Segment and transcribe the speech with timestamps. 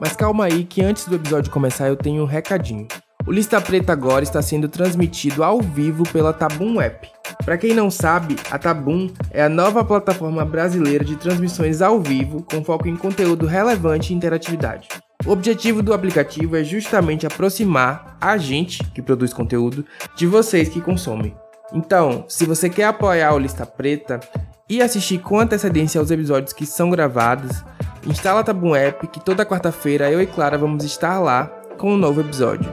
[0.00, 2.88] Mas calma aí que antes do episódio começar eu tenho um recadinho.
[3.26, 7.06] O Lista Preta agora está sendo transmitido ao vivo pela Tabum App.
[7.44, 12.42] Para quem não sabe, a Tabum é a nova plataforma brasileira de transmissões ao vivo
[12.42, 14.88] com foco em conteúdo relevante e interatividade.
[15.26, 19.84] O objetivo do aplicativo é justamente aproximar a gente que produz conteúdo
[20.16, 21.36] de vocês que consomem.
[21.74, 24.18] Então, se você quer apoiar o Lista Preta
[24.70, 27.50] e assistir com antecedência aos episódios que são gravados,
[28.06, 31.46] instala a Tabum App que toda quarta-feira eu e Clara vamos estar lá
[31.76, 32.70] com um novo episódio.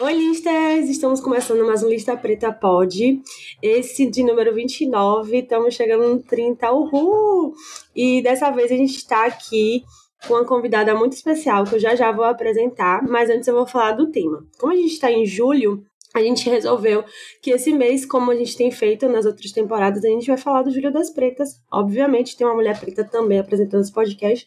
[0.00, 0.88] Oi, listas!
[0.88, 3.20] Estamos começando mais um Lista Preta Pod.
[3.60, 7.52] Esse de número 29, estamos chegando no 30, uhul!
[7.96, 9.82] E dessa vez a gente está aqui
[10.28, 13.66] com uma convidada muito especial que eu já já vou apresentar, mas antes eu vou
[13.66, 14.46] falar do tema.
[14.58, 17.04] Como a gente está em julho, a gente resolveu
[17.42, 20.62] que esse mês, como a gente tem feito nas outras temporadas, a gente vai falar
[20.62, 21.60] do Júlio das Pretas.
[21.70, 24.46] Obviamente, tem uma mulher preta também apresentando esse podcast.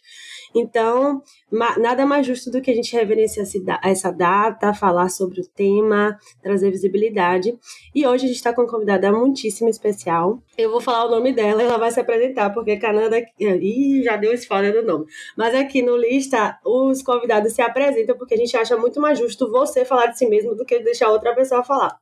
[0.54, 3.46] Então, nada mais justo do que a gente reverenciar
[3.82, 7.56] essa data, falar sobre o tema, trazer visibilidade.
[7.94, 10.42] E hoje a gente está com uma convidada muitíssimo especial.
[10.56, 13.18] Eu vou falar o nome dela e ela vai se apresentar, porque Cananda.
[13.38, 15.06] Ih, já deu spoiler do nome.
[15.36, 19.50] Mas aqui no lista, os convidados se apresentam, porque a gente acha muito mais justo
[19.50, 21.96] você falar de si mesmo do que deixar outra pessoa falar.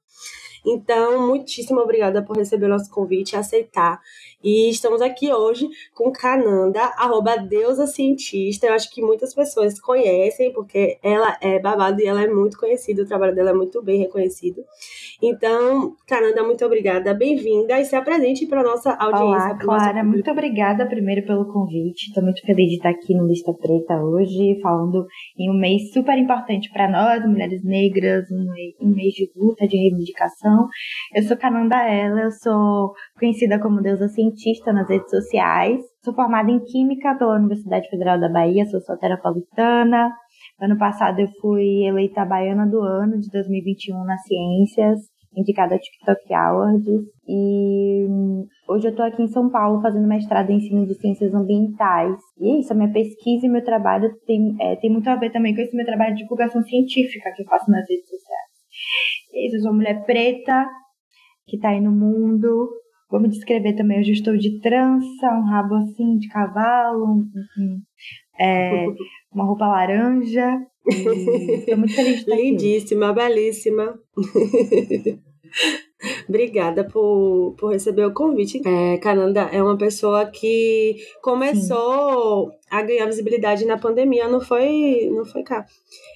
[0.67, 4.01] Então, muitíssimo obrigada por receber o nosso convite e aceitar.
[4.43, 8.67] E estamos aqui hoje com Cananda, arroba deusa cientista.
[8.67, 13.03] Eu acho que muitas pessoas conhecem, porque ela é babado e ela é muito conhecida,
[13.03, 14.63] o trabalho dela é muito bem reconhecido.
[15.23, 19.25] Então, Cananda, muito obrigada, bem-vinda e se apresente para a nossa audiência.
[19.25, 22.09] Olá, Clara, muito obrigada primeiro pelo convite.
[22.09, 25.07] Estou muito feliz de estar aqui no Lista Preta hoje, falando
[25.39, 29.67] em um mês super importante para nós, mulheres negras, um mês, um mês de luta,
[29.67, 30.56] de reivindicação.
[31.15, 35.81] Eu sou Cananda Ela, eu sou conhecida como deusa cientista nas redes sociais.
[36.05, 40.13] Sou formada em Química pela Universidade Federal da Bahia, sou soteropolitana,
[40.61, 45.01] Ano passado eu fui eleita Baiana do Ano de 2021 nas Ciências,
[45.37, 46.87] indicada a TikTok Awards.
[47.29, 48.07] E
[48.67, 52.19] hoje eu estou aqui em São Paulo fazendo mestrado em ensino de ciências ambientais.
[52.41, 55.31] E é isso, a minha pesquisa e meu trabalho tem, é, tem muito a ver
[55.31, 58.26] também com esse meu trabalho de divulgação científica que eu faço nas redes sociais.
[59.37, 60.67] Eu sou uma mulher preta
[61.47, 62.71] que está aí no mundo.
[63.11, 67.31] Vou me descrever também, hoje eu estou de trança, um rabo assim de cavalo, um,
[67.59, 67.83] um,
[68.41, 68.87] é,
[69.33, 70.59] uma roupa laranja.
[70.89, 73.15] Estou muito feliz de estar Lindíssima, aqui.
[73.21, 73.99] belíssima.
[76.29, 78.61] Obrigada por, por receber o convite.
[78.67, 82.57] É, Cananda é uma pessoa que começou Sim.
[82.71, 85.65] a ganhar visibilidade na pandemia, não foi, não foi cá.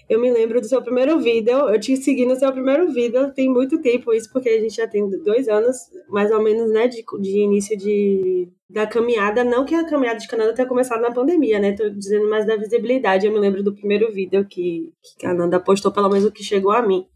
[0.09, 3.49] Eu me lembro do seu primeiro vídeo, eu te segui no seu primeiro vídeo, tem
[3.49, 5.77] muito tempo isso, porque a gente já tem dois anos,
[6.09, 10.29] mais ou menos, né, de, de início de, da caminhada, não que a caminhada de
[10.29, 13.75] Cananda tenha começado na pandemia, né, tô dizendo mais da visibilidade, eu me lembro do
[13.75, 17.07] primeiro vídeo que, que Cananda postou, pelo menos o que chegou a mim.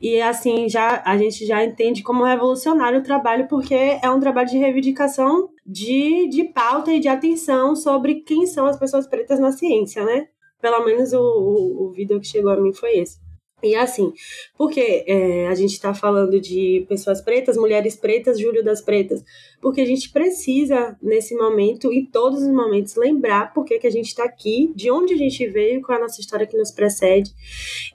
[0.00, 4.48] E assim, já a gente já entende como revolucionário o trabalho, porque é um trabalho
[4.48, 9.52] de reivindicação de, de pauta e de atenção sobre quem são as pessoas pretas na
[9.52, 10.28] ciência, né?
[10.60, 13.25] Pelo menos o, o, o vídeo que chegou a mim foi esse.
[13.70, 14.12] E assim,
[14.56, 19.24] porque é, a gente está falando de pessoas pretas, mulheres pretas, Júlio das Pretas,
[19.60, 24.06] porque a gente precisa, nesse momento, em todos os momentos, lembrar por que a gente
[24.06, 27.30] está aqui, de onde a gente veio, qual é a nossa história que nos precede.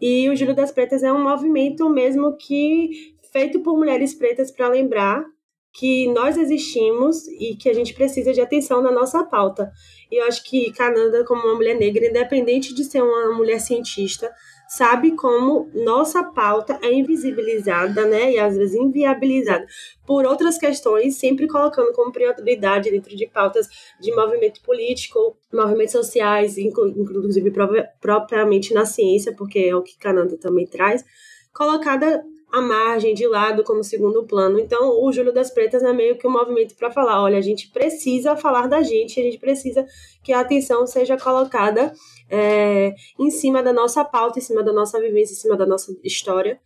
[0.01, 4.67] E o Júlio das Pretas é um movimento mesmo que feito por mulheres pretas para
[4.67, 5.25] lembrar
[5.73, 9.71] que nós existimos e que a gente precisa de atenção na nossa pauta.
[10.11, 14.29] E eu acho que Cananda, como uma mulher negra, independente de ser uma mulher cientista,
[14.77, 19.65] sabe como nossa pauta é invisibilizada, né, e às vezes inviabilizada
[20.07, 23.67] por outras questões, sempre colocando como prioridade dentro de pautas
[23.99, 27.51] de movimento político, movimentos sociais, inclusive
[27.99, 31.03] propriamente na ciência, porque é o que Cananda também traz,
[31.53, 34.59] colocada à margem, de lado, como segundo plano.
[34.59, 37.69] Então, o Júlio das Pretas é meio que um movimento para falar: olha, a gente
[37.72, 39.85] precisa falar da gente, a gente precisa
[40.22, 41.93] que a atenção seja colocada
[42.31, 45.95] é, em cima da nossa pauta, em cima da nossa vivência, em cima da nossa
[46.03, 46.59] história.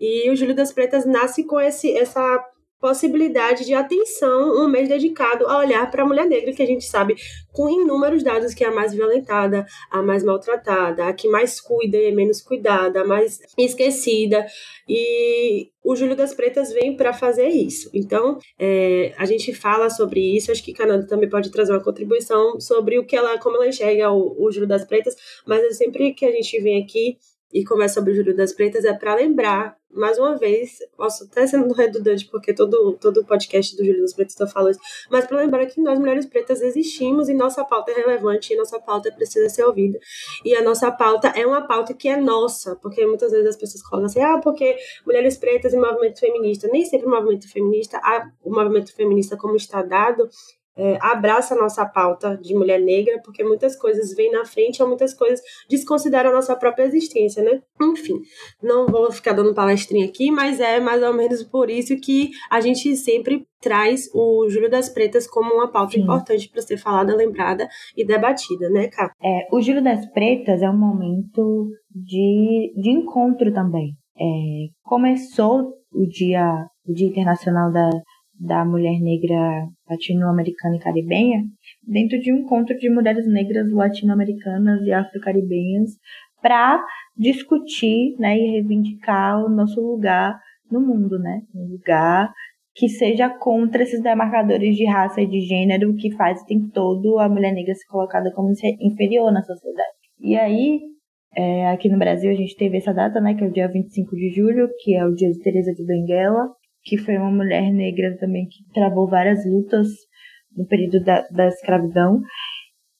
[0.00, 2.38] E o Júlio das Pretas nasce com esse, essa
[2.80, 6.84] possibilidade de atenção, um mês dedicado a olhar para a mulher negra, que a gente
[6.84, 7.16] sabe
[7.52, 11.96] com inúmeros dados que é a mais violentada, a mais maltratada, a que mais cuida
[11.96, 14.46] e é menos cuidada, a mais esquecida.
[14.88, 17.90] E o Júlio das Pretas vem para fazer isso.
[17.92, 20.52] Então, é, a gente fala sobre isso.
[20.52, 24.10] Acho que Cananda também pode trazer uma contribuição sobre o que ela, como ela enxerga
[24.10, 25.16] o, o Júlio das Pretas.
[25.46, 27.16] Mas sempre que a gente vem aqui
[27.52, 31.46] e conversa sobre o Júlio das Pretas é para lembrar mais uma vez, posso até
[31.46, 34.80] sendo redundante, porque todo, todo podcast do Júlio das Pretas está falando isso,
[35.10, 38.78] mas para lembrar que nós, mulheres pretas, existimos e nossa pauta é relevante e nossa
[38.78, 39.98] pauta precisa ser ouvida.
[40.44, 43.82] E a nossa pauta é uma pauta que é nossa, porque muitas vezes as pessoas
[43.82, 44.76] colocam assim, ah, porque
[45.06, 46.68] mulheres pretas e movimento feminista.
[46.68, 48.00] Nem sempre o movimento feminista,
[48.42, 50.28] o movimento feminista como está dado,
[50.78, 54.88] é, abraça a nossa pauta de mulher negra, porque muitas coisas vêm na frente ou
[54.88, 57.60] muitas coisas desconsideram a nossa própria existência, né?
[57.82, 58.20] Enfim,
[58.62, 62.60] não vou ficar dando palestrinha aqui, mas é mais ou menos por isso que a
[62.60, 66.02] gente sempre traz o Júlio das Pretas como uma pauta Sim.
[66.02, 69.10] importante para ser falada, lembrada e debatida, né, Cá?
[69.20, 73.94] É, o Júlio das Pretas é um momento de, de encontro também.
[74.16, 77.90] É, começou o dia, o dia Internacional da,
[78.38, 81.42] da mulher negra latino-americana e caribenha
[81.86, 85.90] dentro de um encontro de mulheres negras latino-americanas e afro-caribenhas
[86.40, 86.84] para
[87.16, 90.38] discutir né, e reivindicar o nosso lugar
[90.70, 91.40] no mundo, né?
[91.54, 92.32] Um lugar
[92.74, 97.18] que seja contra esses demarcadores de raça e de gênero que faz o tempo todo
[97.18, 99.88] a mulher negra ser colocada como inferior na sociedade.
[100.20, 100.80] E aí,
[101.34, 104.14] é, aqui no Brasil, a gente teve essa data, né, que é o dia 25
[104.14, 106.48] de julho, que é o dia de Teresa de Benguela,
[106.88, 109.88] que foi uma mulher negra também que travou várias lutas
[110.56, 112.20] no período da, da escravidão.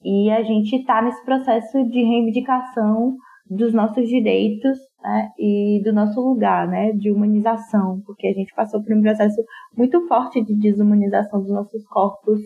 [0.05, 3.17] E a gente está nesse processo de reivindicação
[3.50, 8.82] dos nossos direitos né, e do nosso lugar, né, de humanização, porque a gente passou
[8.85, 9.43] por um processo
[9.75, 12.38] muito forte de desumanização dos nossos corpos.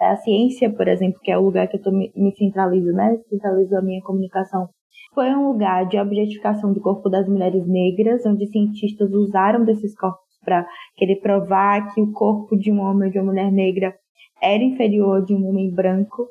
[0.00, 3.76] A ciência, por exemplo, que é o lugar que eu tô me, centralizo, né, centralizo
[3.76, 4.68] a minha comunicação,
[5.14, 10.25] foi um lugar de objetificação do corpo das mulheres negras, onde cientistas usaram desses corpos
[10.46, 10.64] para
[10.96, 13.92] querer provar que o corpo de um homem ou de uma mulher negra
[14.40, 16.26] era inferior de um homem branco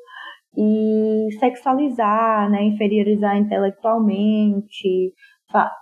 [0.56, 5.12] e sexualizar, né, inferiorizar intelectualmente,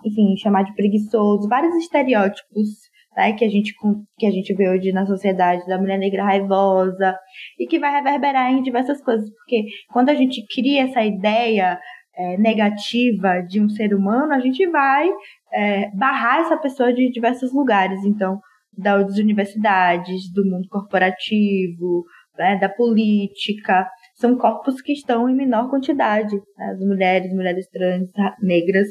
[0.04, 2.68] enfim, chamar de preguiçoso, vários estereótipos
[3.16, 3.72] né, que, a gente,
[4.18, 7.16] que a gente vê hoje na sociedade da mulher negra raivosa
[7.58, 11.78] e que vai reverberar em diversas coisas, porque quando a gente cria essa ideia
[12.16, 15.08] é, negativa de um ser humano, a gente vai
[15.54, 18.04] é, barrar essa pessoa de diversos lugares.
[18.04, 18.40] Então,
[18.76, 22.04] das universidades, do mundo corporativo,
[22.36, 26.34] né, da política, são corpos que estão em menor quantidade.
[26.34, 26.66] Né?
[26.72, 28.08] As mulheres, mulheres trans,
[28.42, 28.88] negras,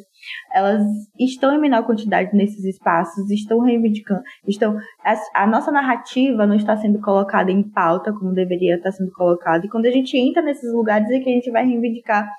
[0.53, 0.81] elas
[1.19, 6.77] estão em menor quantidade nesses espaços, estão reivindicando, estão a, a, nossa narrativa não está
[6.77, 9.65] sendo colocada em pauta como deveria estar sendo colocada.
[9.65, 12.29] E quando a gente entra nesses lugares é que a gente vai reivindicar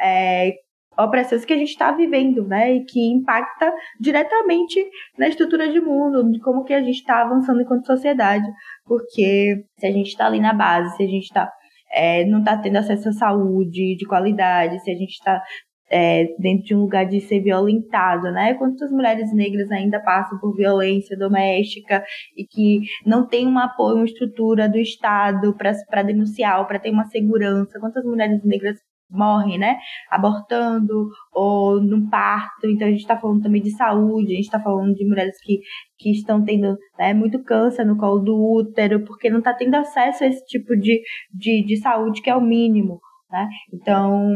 [0.00, 0.54] é,
[0.98, 4.84] opressões que a gente está vivendo, né, e que impacta diretamente
[5.16, 8.46] na estrutura de mundo, de como que a gente está avançando enquanto sociedade,
[8.84, 11.50] porque se a gente está ali na base, se a gente está
[11.90, 15.42] é, não está tendo acesso à saúde de qualidade, se a gente está
[15.90, 18.54] é, dentro de um lugar de ser violentado, né?
[18.54, 22.04] Quantas mulheres negras ainda passam por violência doméstica
[22.36, 27.06] e que não tem um apoio, uma estrutura do Estado para denunciar, para ter uma
[27.06, 27.80] segurança?
[27.80, 28.78] Quantas mulheres negras
[29.10, 29.78] morrem, né?
[30.10, 32.66] Abortando ou no parto.
[32.66, 35.60] Então a gente está falando também de saúde, a gente está falando de mulheres que,
[35.98, 40.24] que estão tendo né, muito câncer no colo do útero, porque não está tendo acesso
[40.24, 41.00] a esse tipo de,
[41.32, 43.00] de, de saúde que é o mínimo.
[43.30, 43.48] Né?
[43.72, 44.32] Então,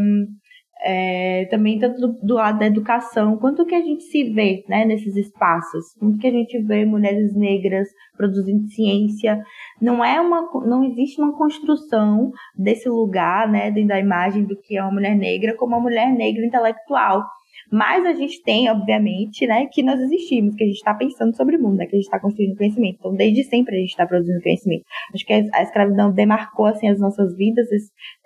[0.85, 4.85] é, também tanto do, do, lado da educação, quanto que a gente se vê né,
[4.85, 9.43] nesses espaços, quanto que a gente vê mulheres negras produzindo ciência,
[9.81, 14.83] não é uma, não existe uma construção desse lugar, né, da imagem do que é
[14.83, 17.23] uma mulher negra como uma mulher negra intelectual,
[17.71, 21.57] mas a gente tem, obviamente, né, que nós existimos, que a gente está pensando sobre
[21.57, 22.97] o mundo, né, que a gente está construindo conhecimento.
[22.99, 24.85] Então, desde sempre a gente está produzindo conhecimento.
[25.15, 27.67] Acho que a escravidão demarcou assim as nossas vidas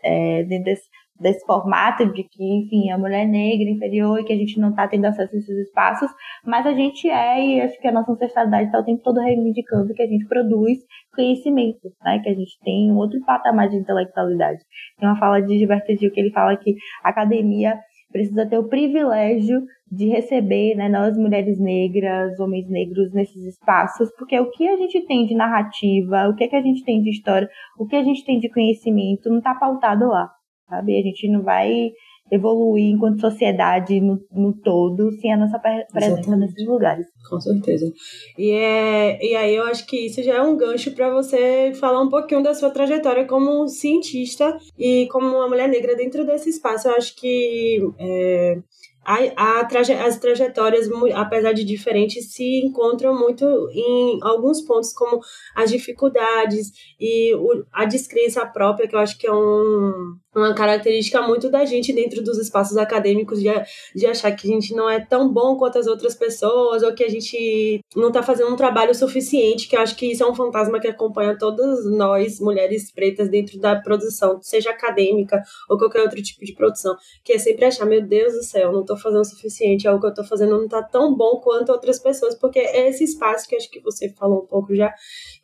[0.02, 0.88] é, dentro desse,
[1.20, 4.86] desse formato de que, enfim, a mulher negra inferior e que a gente não está
[4.86, 6.10] tendo acesso a esses espaços,
[6.44, 9.94] mas a gente é e acho que a nossa ancestralidade está o tempo todo reivindicando
[9.94, 10.78] que a gente produz
[11.14, 12.20] conhecimento, né?
[12.22, 14.60] Que a gente tem um outro patamar de intelectualidade.
[14.98, 17.78] Tem uma fala de Gilberto Gil que ele fala que a academia
[18.12, 24.38] precisa ter o privilégio de receber né, nós mulheres negras, homens negros nesses espaços, porque
[24.38, 27.10] o que a gente tem de narrativa, o que, é que a gente tem de
[27.10, 30.28] história, o que a gente tem de conhecimento não está pautado lá
[30.68, 30.98] sabe?
[30.98, 31.90] A gente não vai
[32.30, 36.50] evoluir enquanto sociedade no, no todo sem a nossa presença Exatamente.
[36.50, 37.06] nesses lugares.
[37.28, 37.92] Com certeza.
[38.36, 42.00] E, é, e aí eu acho que isso já é um gancho para você falar
[42.00, 46.88] um pouquinho da sua trajetória como cientista e como uma mulher negra dentro desse espaço.
[46.88, 48.58] Eu acho que é,
[49.06, 55.20] a, a traje, as trajetórias, apesar de diferentes, se encontram muito em alguns pontos, como
[55.54, 61.22] as dificuldades e o, a descrença própria, que eu acho que é um, uma característica
[61.22, 63.48] muito da gente dentro dos espaços acadêmicos, de,
[63.94, 67.02] de achar que a gente não é tão bom quanto as outras pessoas, ou que
[67.02, 70.34] a gente não está fazendo um trabalho suficiente, que eu acho que isso é um
[70.34, 76.22] fantasma que acompanha todas nós, mulheres pretas, dentro da produção, seja acadêmica ou qualquer outro
[76.22, 79.24] tipo de produção, que é sempre achar, meu Deus do céu, não estou fazendo o
[79.24, 82.88] suficiente, algo que eu estou fazendo não está tão bom quanto outras pessoas, porque é
[82.88, 84.92] esse espaço que acho que você falou um pouco já,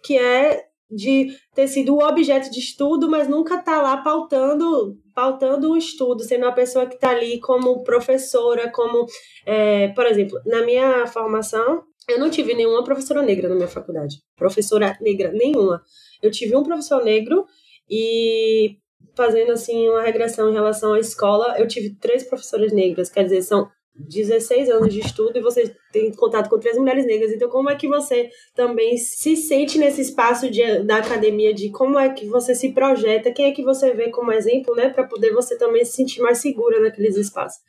[0.03, 5.73] que é de ter sido o objeto de estudo, mas nunca tá lá pautando pautando
[5.73, 9.07] o estudo, sendo uma pessoa que está ali como professora, como,
[9.47, 14.17] é, por exemplo, na minha formação, eu não tive nenhuma professora negra na minha faculdade.
[14.37, 15.83] Professora negra, nenhuma.
[16.23, 17.45] Eu tive um professor negro
[17.91, 18.79] e
[19.15, 23.43] fazendo assim uma regressão em relação à escola, eu tive três professoras negras, quer dizer,
[23.43, 27.31] são 16 anos de estudo e você tem contato com três mulheres negras.
[27.31, 31.99] Então, como é que você também se sente nesse espaço de, da academia, de como
[31.99, 35.33] é que você se projeta, quem é que você vê como exemplo, né, para poder
[35.33, 37.61] você também se sentir mais segura naqueles espaços?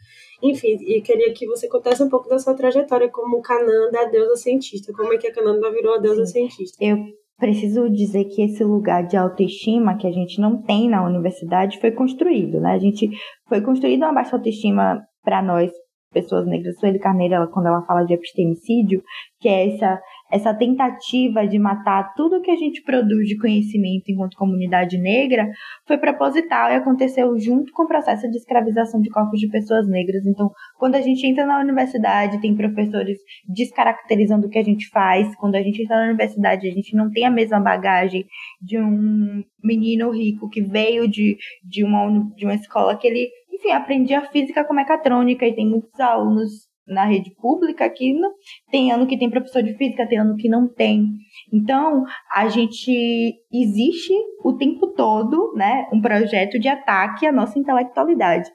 [0.41, 4.35] Enfim, e queria que você contasse um pouco da sua trajetória como Cananda, a deusa
[4.35, 4.91] cientista.
[4.93, 6.49] Como é que a Cananda virou a deusa Sim.
[6.49, 6.83] cientista?
[6.83, 6.97] Eu
[7.37, 11.91] preciso dizer que esse lugar de autoestima que a gente não tem na universidade foi
[11.91, 12.73] construído, né?
[12.73, 13.09] A gente
[13.47, 15.71] foi construído uma baixa autoestima para nós
[16.13, 19.03] pessoas negras, Sueli Carneiro, ela, quando ela fala de epistemicídio,
[19.39, 20.01] que é essa,
[20.31, 25.49] essa tentativa de matar tudo que a gente produz de conhecimento enquanto comunidade negra,
[25.85, 30.25] foi proposital e aconteceu junto com o processo de escravização de corpos de pessoas negras.
[30.25, 33.17] Então, quando a gente entra na universidade, tem professores
[33.47, 35.35] descaracterizando o que a gente faz.
[35.35, 38.25] Quando a gente entra na universidade, a gente não tem a mesma bagagem
[38.61, 43.29] de um menino rico que veio de, de, uma, de uma escola que ele
[43.63, 48.33] enfim, aprendi a física com mecatrônica e tem muitos alunos na rede pública que não,
[48.69, 51.13] tem ano que tem professor de física, tem ano que não tem.
[51.51, 52.03] Então,
[52.35, 58.49] a gente existe o tempo todo, né, um projeto de ataque à nossa intelectualidade.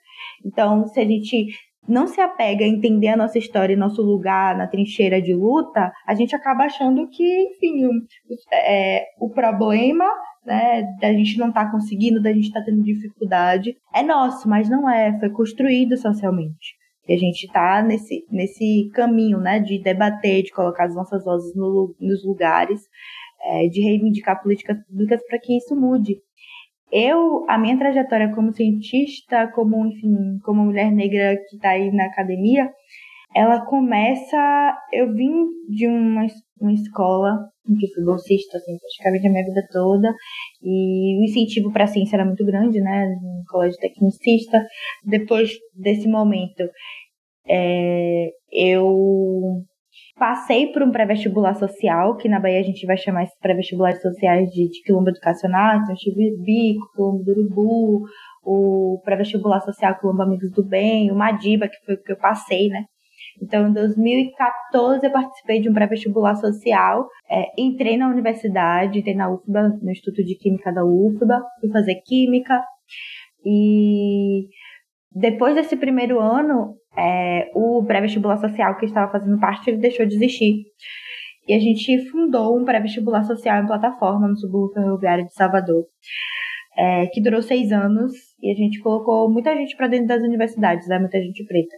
[0.45, 1.47] Então, se a gente
[1.89, 5.93] não se apega a entender a nossa história e nosso lugar na trincheira de luta,
[6.07, 7.89] a gente acaba achando que, enfim,
[8.53, 10.05] é, o problema
[10.45, 14.89] né, da gente não tá conseguindo, da gente tá tendo dificuldade, é nosso, mas não
[14.89, 16.77] é, foi construído socialmente.
[17.09, 21.55] E a gente tá nesse, nesse caminho, né, de debater, de colocar as nossas vozes
[21.55, 22.83] no, nos lugares,
[23.43, 26.21] é, de reivindicar políticas públicas para que isso mude.
[26.91, 32.07] Eu, a minha trajetória como cientista, como, enfim, como mulher negra que está aí na
[32.07, 32.71] academia,
[33.35, 34.75] ela começa.
[34.93, 35.33] Eu vim
[35.69, 36.27] de uma,
[36.61, 40.15] uma escola em que fui bolsista, assim, praticamente a minha vida toda,
[40.63, 43.07] e o incentivo para a ciência era muito grande, né?
[43.21, 44.65] No colégio tecnicista.
[45.05, 46.63] Depois desse momento,
[47.47, 49.63] é, eu
[50.19, 54.51] passei por um pré-vestibular social, que na Bahia a gente vai chamar esses pré-vestibulares sociais
[54.51, 58.05] de, de quilombo educacional, então eu tive Bico, quilombo do Urubu,
[58.45, 62.69] o pré-vestibular social quilombo Amigos do Bem, o Madiba, que foi o que eu passei,
[62.69, 62.85] né?
[63.41, 67.07] Então, em 2014, eu participei de um pré-vestibular social.
[67.31, 71.97] É, entrei na universidade, entrei na UFBA, no Instituto de Química da UFBA, fui fazer
[72.05, 72.61] Química.
[73.45, 74.49] E
[75.19, 80.15] depois desse primeiro ano, é, o pré-vestibular social que estava fazendo parte, ele deixou de
[80.15, 80.65] existir.
[81.47, 85.85] E a gente fundou um pré-vestibular social em plataforma no subúrbio ferroviário de Salvador,
[86.77, 90.87] é, que durou seis anos e a gente colocou muita gente para dentro das universidades,
[90.87, 91.75] né, muita gente preta.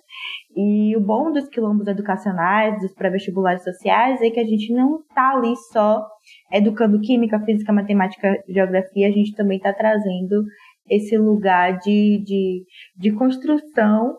[0.56, 5.30] E o bom dos quilombos educacionais, dos pré-vestibulares sociais, é que a gente não está
[5.36, 6.04] ali só
[6.52, 10.44] educando química, física, matemática, geografia, a gente também está trazendo
[10.90, 12.64] esse lugar de, de,
[12.96, 14.16] de construção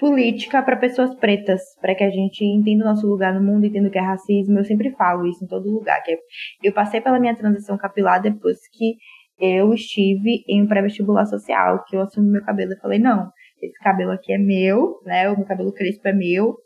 [0.00, 3.88] política para pessoas pretas, para que a gente entenda o nosso lugar no mundo, entenda
[3.88, 4.58] o que é racismo.
[4.58, 6.02] Eu sempre falo isso em todo lugar.
[6.02, 6.18] Que
[6.62, 8.96] eu passei pela minha transição capilar depois que
[9.38, 13.30] eu estive em um pré-vestibular social, que eu assumi meu cabelo e falei, não,
[13.62, 15.30] esse cabelo aqui é meu, né?
[15.30, 16.56] O meu cabelo crespo é meu.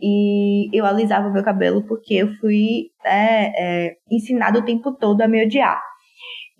[0.00, 5.20] E eu alisava o meu cabelo porque eu fui né, é, ensinado o tempo todo
[5.20, 5.80] a me odiar.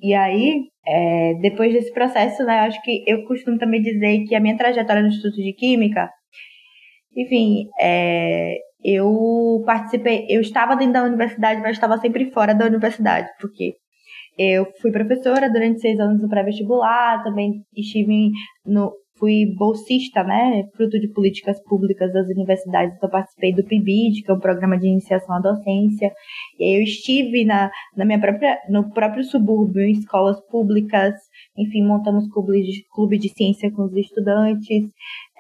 [0.00, 4.35] E aí, é, depois desse processo, né, eu acho que eu costumo também dizer que
[4.35, 6.11] a minha trajetória no Instituto de Química,
[7.17, 13.29] enfim, é, eu participei, eu estava dentro da universidade, mas estava sempre fora da universidade,
[13.41, 13.75] porque
[14.37, 18.31] eu fui professora durante seis anos no pré-vestibular, também estive
[18.65, 24.31] no, fui bolsista, né, fruto de políticas públicas das universidades, então participei do PIBID, que
[24.33, 26.12] é um programa de iniciação à docência,
[26.59, 31.14] e eu estive na, na minha própria, no próprio subúrbio, em escolas públicas,
[31.57, 34.91] enfim, montamos clubes de, clube de ciência com os estudantes,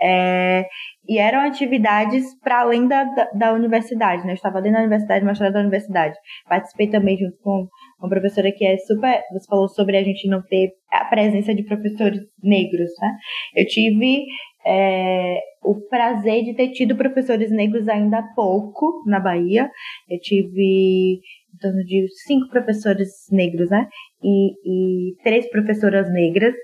[0.00, 0.64] é,
[1.08, 4.32] e eram atividades para além da, da, da, universidade, né?
[4.32, 6.16] Eu estava dentro da universidade, mas fora da universidade.
[6.48, 7.66] Participei também junto com
[8.02, 9.22] uma professora que é super.
[9.32, 13.16] Você falou sobre a gente não ter a presença de professores negros, né?
[13.56, 14.24] Eu tive
[14.66, 19.70] é, o prazer de ter tido professores negros ainda há pouco na Bahia.
[20.10, 21.20] Eu tive
[21.54, 23.88] em torno de cinco professores negros, né?
[24.22, 26.54] E, e três professoras negras.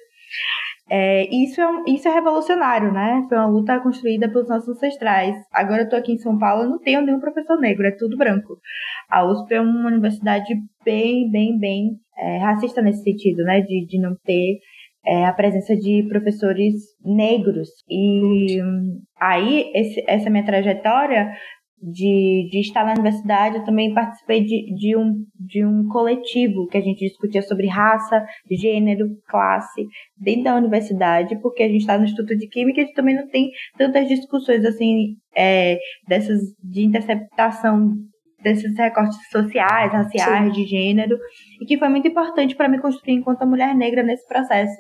[0.90, 3.24] É, isso, é, isso é revolucionário, né?
[3.28, 5.36] Foi uma luta construída pelos nossos ancestrais.
[5.52, 8.58] Agora eu tô aqui em São Paulo, não tenho nenhum professor negro, é tudo branco.
[9.10, 10.54] A USP é uma universidade
[10.84, 13.60] bem, bem, bem é, racista nesse sentido, né?
[13.60, 14.58] De, de não ter
[15.06, 17.68] é, a presença de professores negros.
[17.88, 18.58] E
[19.20, 21.30] aí, esse, essa minha trajetória
[21.80, 26.76] de, de estar na universidade, eu também participei de, de, um, de um coletivo que
[26.76, 32.04] a gente discutia sobre raça, gênero, classe, dentro da universidade, porque a gente está no
[32.04, 36.82] Instituto de Química e a gente também não tem tantas discussões assim, é, dessas de
[36.84, 37.92] interceptação
[38.42, 40.62] desses recortes sociais, raciais, Sim.
[40.62, 41.18] de gênero,
[41.60, 44.76] e que foi muito importante para me construir enquanto mulher negra nesse processo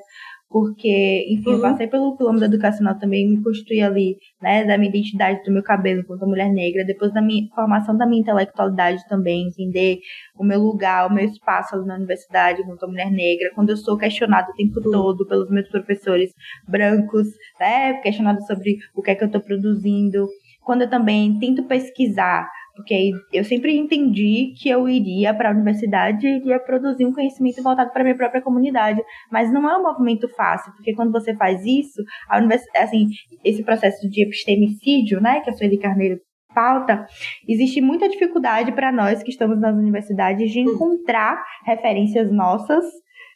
[0.50, 1.56] porque, enfim, uhum.
[1.56, 5.62] eu passei pelo quilômetro educacional também, me construí ali, né, da minha identidade, do meu
[5.62, 9.98] cabelo enquanto mulher negra, depois da minha formação da minha intelectualidade também, entender
[10.38, 13.98] o meu lugar, o meu espaço ali na universidade enquanto mulher negra, quando eu sou
[13.98, 14.90] questionada o tempo uhum.
[14.90, 16.32] todo pelos meus professores
[16.66, 17.28] brancos,
[17.60, 20.26] né, questionada sobre o que é que eu estou produzindo,
[20.64, 26.28] quando eu também tento pesquisar porque eu sempre entendi que eu iria para a universidade
[26.28, 29.02] e ia produzir um conhecimento voltado para minha própria comunidade.
[29.32, 32.38] Mas não é um movimento fácil, porque quando você faz isso, a
[32.76, 33.08] assim,
[33.44, 36.20] esse processo de epistemicídio, né, que a Sueli Carneiro
[36.54, 37.04] pauta,
[37.48, 42.84] existe muita dificuldade para nós que estamos nas universidades de encontrar referências nossas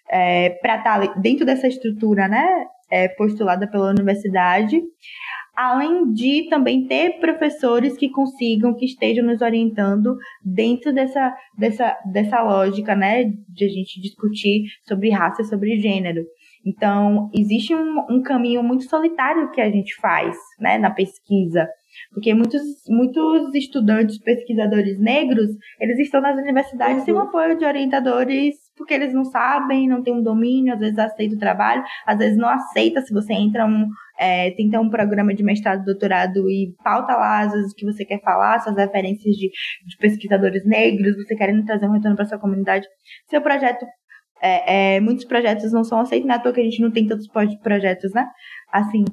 [0.08, 2.46] é, para estar tá dentro dessa estrutura, né,
[2.90, 4.80] é, postulada pela universidade
[5.56, 12.42] além de também ter professores que consigam, que estejam nos orientando dentro dessa, dessa, dessa
[12.42, 16.24] lógica, né, de a gente discutir sobre raça e sobre gênero.
[16.64, 21.68] Então, existe um, um caminho muito solitário que a gente faz, né, na pesquisa.
[22.12, 27.04] Porque muitos, muitos estudantes, pesquisadores negros, eles estão nas universidades uhum.
[27.04, 30.98] sem o apoio de orientadores, porque eles não sabem, não têm um domínio, às vezes
[30.98, 33.86] aceita o trabalho, às vezes não aceita se você entra um,
[34.18, 38.20] é, tenta um programa de mestrado, doutorado e pauta lá às vezes que você quer
[38.22, 42.86] falar, suas referências de, de pesquisadores negros, você querendo trazer um retorno para sua comunidade.
[43.28, 43.84] Seu projeto
[44.42, 47.06] é, é, muitos projetos não são aceitos, não é toa que a gente não tem
[47.06, 47.28] tantos
[47.62, 48.26] projetos, né?
[48.72, 49.04] Assim,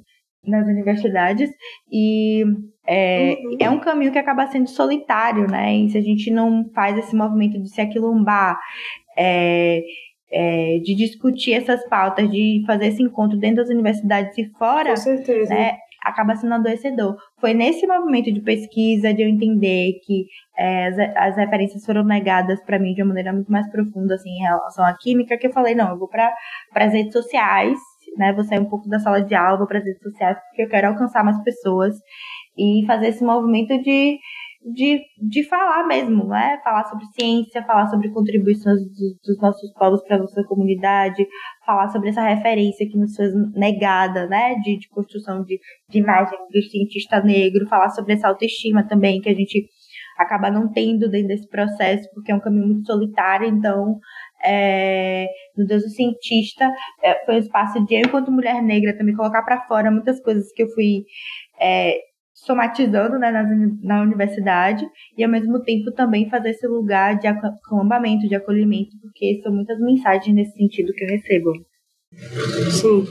[0.45, 1.49] nas universidades
[1.91, 2.43] e
[2.87, 3.57] é, uhum.
[3.59, 5.75] é um caminho que acaba sendo solitário, né?
[5.75, 8.59] E se a gente não faz esse movimento de se aquilombar,
[9.17, 9.83] é,
[10.31, 14.97] é, de discutir essas pautas, de fazer esse encontro dentro das universidades e fora, Com
[14.97, 15.53] certeza.
[15.53, 17.17] Né, acaba sendo adoecedor.
[17.39, 20.25] Foi nesse movimento de pesquisa, de eu entender que
[20.57, 24.29] é, as, as, referências foram negadas para mim de uma maneira muito mais profunda assim,
[24.29, 26.33] em relação à química, que eu falei, não, eu vou para
[26.75, 27.77] as redes sociais
[28.17, 28.33] né?
[28.33, 30.69] Vou sair um pouco da sala de aula, vou para as redes sociais, porque eu
[30.69, 31.95] quero alcançar mais pessoas
[32.57, 34.17] e fazer esse movimento de,
[34.73, 36.59] de, de falar mesmo, né?
[36.63, 41.25] Falar sobre ciência, falar sobre contribuições dos, dos nossos povos para a nossa comunidade,
[41.65, 44.55] falar sobre essa referência que nos foi negada, né?
[44.55, 49.29] De, de construção de, de imagem do cientista negro, falar sobre essa autoestima também que
[49.29, 49.65] a gente
[50.19, 53.99] acaba não tendo dentro desse processo, porque é um caminho muito solitário, então
[54.43, 55.27] é,
[55.57, 56.69] no Deus do Cientista,
[57.01, 60.51] é, foi um espaço de eu, enquanto mulher negra, também colocar para fora muitas coisas
[60.53, 61.05] que eu fui
[61.59, 61.97] é,
[62.33, 63.43] somatizando né, na,
[63.81, 64.85] na universidade
[65.17, 69.79] e, ao mesmo tempo, também fazer esse lugar de acampamento, de acolhimento, porque são muitas
[69.79, 71.51] mensagens nesse sentido que eu recebo.
[72.71, 73.03] Sim,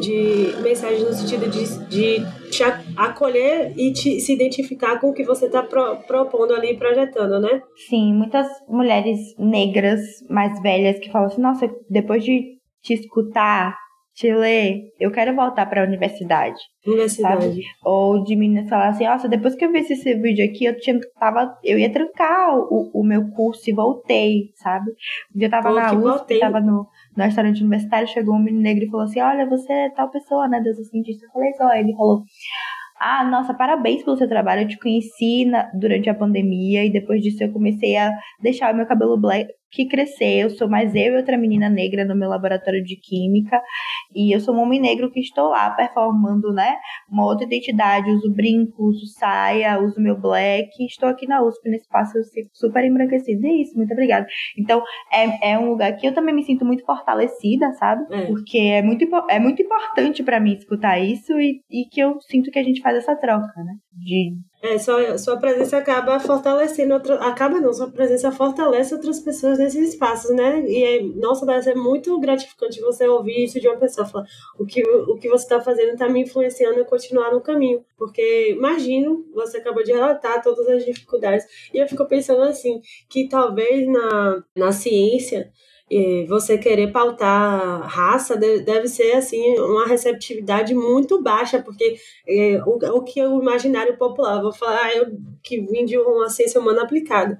[0.00, 2.62] de mensagem no sentido de, de te
[2.96, 7.62] acolher e te, se identificar com o que você está pro, propondo ali, projetando, né?
[7.88, 13.76] Sim, muitas mulheres negras mais velhas que falam assim: nossa, depois de te escutar,
[14.14, 16.58] te ler, eu quero voltar para a universidade.
[16.86, 17.46] Universidade.
[17.46, 17.62] Sabe?
[17.84, 21.00] Ou de meninas falar assim, nossa, depois que eu vi esse vídeo aqui, eu tinha,
[21.18, 24.92] tava, eu ia trancar o, o meu curso e voltei, sabe?
[25.34, 28.90] Eu tava Pô, na USP, tava no, no restaurante universitário, chegou um menino negro e
[28.90, 31.26] falou assim, olha, você é tal pessoa, né, Deus, cientista.
[31.26, 32.24] Eu falei só, ele falou,
[33.00, 34.62] ah, nossa, parabéns pelo seu trabalho.
[34.62, 38.76] Eu te conheci na, durante a pandemia e depois disso eu comecei a deixar o
[38.76, 40.44] meu cabelo black, que crescer.
[40.44, 43.60] Eu sou mais eu e outra menina negra no meu laboratório de química.
[44.14, 46.76] E eu sou um homem negro que estou lá performando, né?
[47.10, 48.10] Uma outra identidade.
[48.10, 50.70] Uso brinco, uso saia, uso meu black.
[50.86, 52.12] Estou aqui na USP, nesse espaço
[52.52, 53.44] super embranquecido.
[53.44, 54.26] E é isso, muito obrigada.
[54.56, 54.82] Então,
[55.12, 58.04] é, é um lugar que eu também me sinto muito fortalecida, sabe?
[58.14, 58.26] É.
[58.26, 62.50] Porque é muito, é muito importante para mim escutar isso e, e que eu sinto
[62.50, 63.74] que a gente faz essa troca, né?
[63.92, 64.32] De
[64.64, 69.90] é, sua, sua presença acaba fortalecendo, outra, acaba não, sua presença fortalece outras pessoas nesses
[69.90, 70.64] espaços, né?
[70.66, 74.26] E, é, nossa, deve ser muito gratificante você ouvir isso de uma pessoa, falar,
[74.58, 77.84] o que, o que você está fazendo está me influenciando a continuar no caminho.
[77.94, 83.28] Porque, imagino, você acabou de relatar todas as dificuldades, e eu fico pensando assim, que
[83.28, 85.52] talvez na, na ciência,
[86.28, 93.02] você querer pautar raça deve ser assim uma receptividade muito baixa, porque é, o, o
[93.02, 95.06] que o imaginário popular, vou falar ah, eu
[95.42, 97.38] que vim de uma ciência humana aplicada.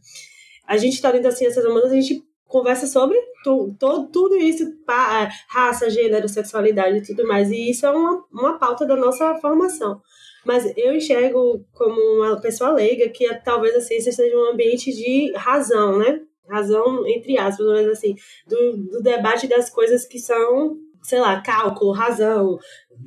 [0.67, 4.63] A gente está dentro das ciências humanas, a gente conversa sobre tu, todo, tudo isso,
[4.63, 9.35] é, raça, gênero, sexualidade e tudo mais, e isso é uma, uma pauta da nossa
[9.37, 10.01] formação.
[10.45, 15.33] Mas eu enxergo como uma pessoa leiga que talvez a ciência seja um ambiente de
[15.35, 16.21] razão, né?
[16.49, 18.15] Razão, entre aspas, mas assim,
[18.47, 22.59] do, do debate das coisas que são, sei lá, cálculo, razão,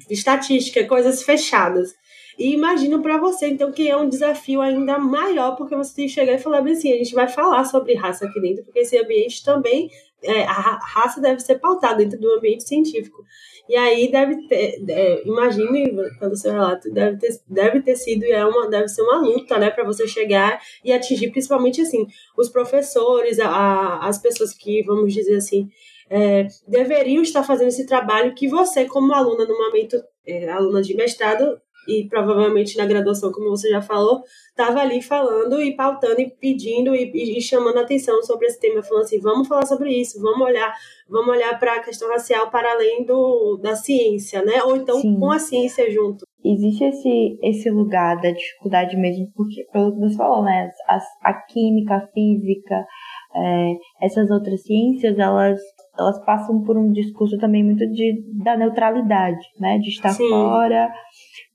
[0.10, 1.94] estatística, coisas fechadas.
[2.38, 6.14] E imagino para você, então, que é um desafio ainda maior, porque você tem que
[6.14, 8.96] chegar e falar bem assim, a gente vai falar sobre raça aqui dentro, porque esse
[8.98, 9.90] ambiente também,
[10.24, 13.24] é, a raça deve ser pautada dentro do ambiente científico.
[13.70, 18.32] E aí deve ter, é, imagine pelo seu relato, deve ter, deve ter sido e
[18.32, 22.50] é uma, deve ser uma luta, né, para você chegar e atingir principalmente assim os
[22.50, 25.70] professores, a, as pessoas que vamos dizer assim
[26.10, 30.96] é, deveriam estar fazendo esse trabalho que você como aluna no momento é, aluna de
[30.96, 36.30] mestrado e provavelmente na graduação, como você já falou, estava ali falando e pautando e
[36.30, 40.42] pedindo e, e, chamando atenção sobre esse tema, falando assim, vamos falar sobre isso, vamos
[40.42, 40.74] olhar,
[41.10, 44.64] vamos olhar para a questão racial para além do, da ciência, né?
[44.64, 45.20] Ou então Sim.
[45.20, 46.26] com a ciência junto.
[46.44, 50.72] Existe esse, esse lugar da dificuldade mesmo, porque, pelo que você falou, né?
[50.88, 52.86] A, a química, a física,
[53.36, 55.60] é, essas outras ciências, elas
[56.00, 59.80] elas passam por um discurso também muito de, da neutralidade, né?
[59.80, 60.30] De estar Sim.
[60.30, 60.90] fora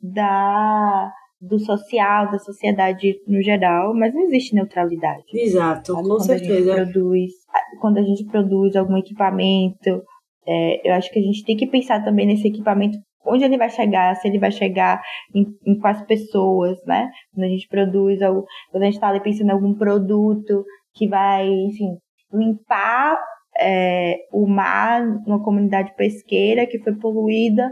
[0.02, 1.12] da
[1.42, 5.24] do social, da sociedade no geral, mas não existe neutralidade.
[5.34, 6.72] Exato, com quando certeza.
[6.72, 7.32] A gente produz,
[7.80, 10.02] quando a gente produz algum equipamento,
[10.46, 13.68] é, eu acho que a gente tem que pensar também nesse equipamento, onde ele vai
[13.70, 15.02] chegar, se ele vai chegar
[15.34, 17.10] em, em quais pessoas, né?
[17.34, 21.08] Quando a gente produz, algo, quando a gente está ali pensando em algum produto que
[21.08, 21.96] vai, enfim,
[22.32, 23.18] limpar
[23.58, 27.68] é, o mar, uma comunidade pesqueira que foi poluída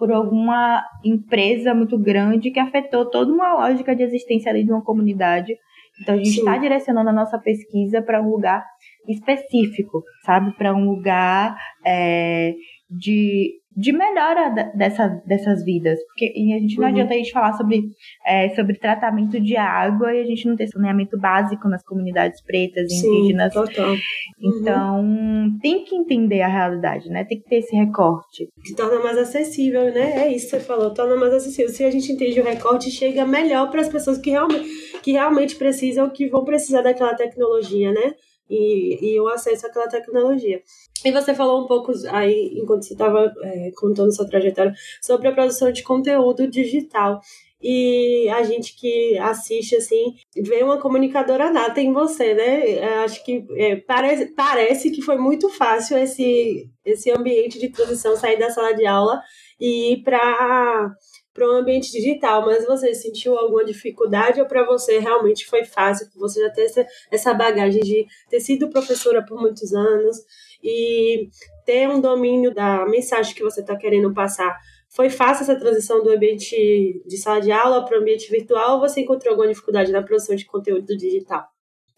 [0.00, 4.82] por alguma empresa muito grande que afetou toda uma lógica de existência ali de uma
[4.82, 5.54] comunidade.
[6.00, 8.64] Então a gente está direcionando a nossa pesquisa para um lugar
[9.06, 10.56] específico, sabe?
[10.56, 12.54] Para um lugar é,
[12.90, 15.98] de de melhora dessa, dessas vidas.
[16.06, 16.90] Porque a gente não uhum.
[16.90, 17.88] adianta a gente falar sobre,
[18.26, 22.90] é, sobre tratamento de água e a gente não ter saneamento básico nas comunidades pretas
[22.90, 23.52] e Sim, indígenas.
[23.54, 23.90] Total.
[23.90, 23.98] Uhum.
[24.40, 25.58] Então, uhum.
[25.62, 27.24] tem que entender a realidade, né?
[27.24, 28.48] Tem que ter esse recorte.
[28.64, 30.26] Que torna mais acessível, né?
[30.26, 31.70] É isso que você falou, torna mais acessível.
[31.70, 34.68] Se a gente entende o recorte, chega melhor para as pessoas que realmente,
[35.00, 38.14] que realmente precisam, que vão precisar daquela tecnologia, né?
[38.50, 40.60] e, e o acesso àquela tecnologia.
[41.04, 45.32] E você falou um pouco aí, enquanto você estava é, contando sua trajetória, sobre a
[45.32, 47.20] produção de conteúdo digital.
[47.62, 52.70] E a gente que assiste, assim, vê uma comunicadora nata em você, né?
[52.70, 58.16] É, acho que é, parece, parece que foi muito fácil esse, esse ambiente de transição,
[58.16, 59.20] sair da sala de aula
[59.60, 60.90] e ir para
[61.32, 66.08] para um ambiente digital, mas você sentiu alguma dificuldade ou para você realmente foi fácil,
[66.16, 70.18] você já ter essa, essa bagagem de ter sido professora por muitos anos
[70.62, 71.28] e
[71.64, 74.58] ter um domínio da mensagem que você está querendo passar?
[74.94, 78.80] Foi fácil essa transição do ambiente de sala de aula para o ambiente virtual ou
[78.80, 81.44] você encontrou alguma dificuldade na produção de conteúdo digital?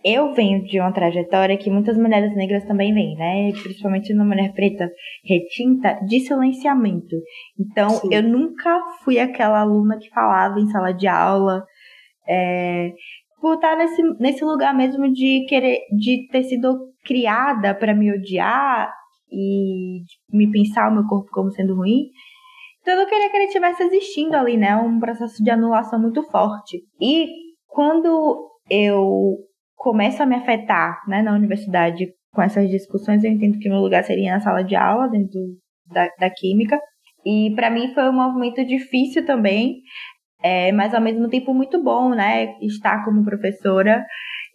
[0.05, 3.53] eu venho de uma trajetória que muitas mulheres negras também vêm, né?
[3.63, 4.91] Principalmente uma mulher preta
[5.25, 7.17] retinta, de silenciamento.
[7.59, 8.09] Então, Sim.
[8.13, 11.65] eu nunca fui aquela aluna que falava em sala de aula,
[12.29, 12.93] é,
[13.43, 18.95] por estar nesse, nesse lugar mesmo de querer, de ter sido criada para me odiar
[19.29, 20.03] e
[20.33, 22.05] me pensar o meu corpo como sendo ruim.
[22.81, 24.77] Então, eu não queria que ele estivesse existindo ali, né?
[24.77, 26.85] Um processo de anulação muito forte.
[27.01, 27.27] E
[27.67, 29.39] quando eu
[29.75, 34.05] começa a me afetar né, na universidade com essas discussões, eu entendo que meu lugar
[34.05, 35.41] seria na sala de aula, dentro
[35.87, 36.79] da, da química.
[37.25, 39.81] E para mim foi um movimento difícil também,
[40.43, 42.57] é, mas ao mesmo tempo muito bom, né?
[42.61, 44.05] Estar como professora.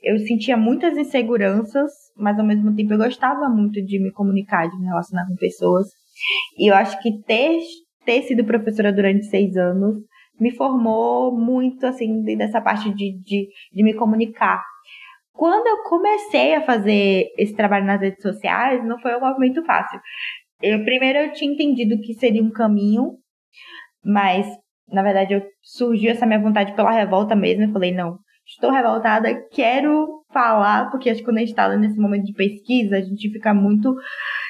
[0.03, 4.77] eu sentia muitas inseguranças, mas ao mesmo tempo eu gostava muito de me comunicar, de
[4.79, 5.87] me relacionar com pessoas.
[6.57, 7.59] E eu acho que ter,
[8.05, 9.97] ter sido professora durante seis anos
[10.39, 14.63] me formou muito, assim, dessa parte de, de, de me comunicar.
[15.33, 19.99] Quando eu comecei a fazer esse trabalho nas redes sociais, não foi um movimento fácil.
[20.61, 23.17] Eu, primeiro eu tinha entendido que seria um caminho,
[24.03, 24.47] mas
[24.91, 27.63] na verdade eu surgiu essa minha vontade pela revolta mesmo.
[27.63, 31.99] Eu falei, não, estou revoltada, quero falar, porque acho que quando a gente está nesse
[31.99, 33.95] momento de pesquisa, a gente fica muito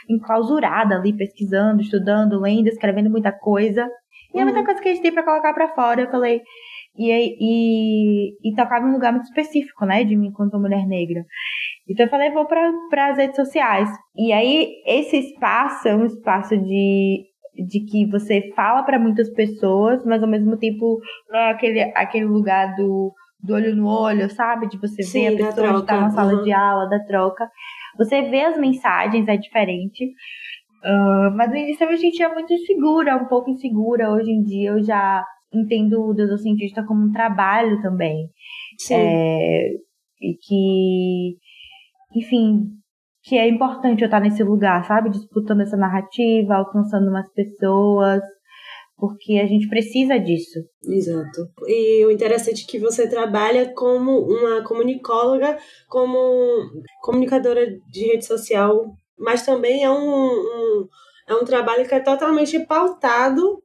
[0.10, 3.88] enclausurada ali, pesquisando, estudando, lendo, escrevendo muita coisa.
[4.34, 4.66] E é muita uhum.
[4.66, 6.02] coisa que a gente tem para colocar para fora.
[6.02, 6.42] Eu falei,
[6.98, 11.24] e, e, e tocava em um lugar muito específico, né, de mim enquanto mulher negra.
[11.88, 13.90] Então eu falei, vou para as redes sociais.
[14.16, 17.24] E aí, esse espaço é um espaço de,
[17.66, 22.26] de que você fala para muitas pessoas, mas ao mesmo tempo não é aquele, aquele
[22.26, 24.68] lugar do, do olho no olho, sabe?
[24.70, 26.44] De você Sim, ver a pessoa que está na sala uhum.
[26.44, 27.50] de aula, da troca.
[27.98, 30.06] Você vê as mensagens, é diferente.
[30.84, 34.12] Uh, mas no início eu me sentia muito insegura, um pouco insegura.
[34.12, 38.30] Hoje em dia eu já entendo o Deus cientista como um trabalho também.
[38.78, 38.96] Sim.
[38.96, 39.70] É,
[40.22, 41.38] e que,
[42.16, 42.70] enfim,
[43.28, 45.10] que é importante eu estar nesse lugar, sabe?
[45.10, 48.22] Disputando essa narrativa, alcançando umas pessoas,
[48.96, 50.60] porque a gente precisa disso.
[50.86, 51.50] Exato.
[51.68, 55.58] E o interessante é que você trabalha como uma comunicóloga,
[55.90, 56.18] como
[57.02, 58.86] comunicadora de rede social,
[59.20, 60.88] mas também é um, um
[61.28, 63.62] é um trabalho que é totalmente pautado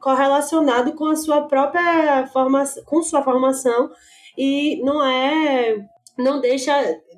[0.00, 3.90] correlacionado com a sua própria formação, com sua formação
[4.36, 5.76] e não é
[6.18, 6.72] não deixa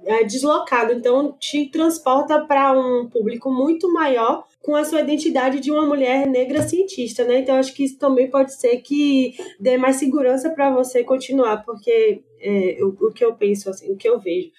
[0.07, 5.71] é, deslocado, então te transporta para um público muito maior com a sua identidade de
[5.71, 7.41] uma mulher negra cientista, né?
[7.41, 12.23] Então acho que isso também pode ser que dê mais segurança para você continuar, porque
[12.41, 14.51] é, o, o que eu penso, assim, o que eu vejo,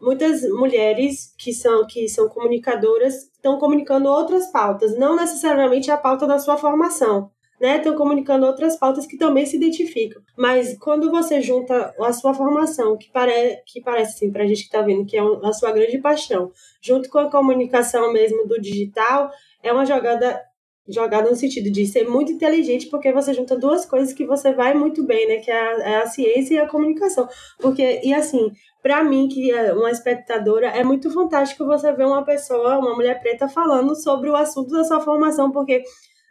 [0.00, 6.26] muitas mulheres que são que são comunicadoras estão comunicando outras pautas, não necessariamente a pauta
[6.26, 10.22] da sua formação né, estão comunicando outras pautas que também se identificam.
[10.36, 14.60] Mas quando você junta a sua formação, que, pare, que parece assim, para a gente
[14.60, 18.60] que está vendo que é a sua grande paixão, junto com a comunicação mesmo do
[18.60, 19.30] digital,
[19.62, 20.40] é uma jogada
[20.86, 24.74] jogada no sentido de ser muito inteligente, porque você junta duas coisas que você vai
[24.74, 25.36] muito bem, né?
[25.38, 27.26] Que é a, é a ciência e a comunicação.
[27.58, 32.22] Porque, e assim, para mim, que é uma espectadora, é muito fantástico você ver uma
[32.22, 35.82] pessoa, uma mulher preta, falando sobre o assunto da sua formação, porque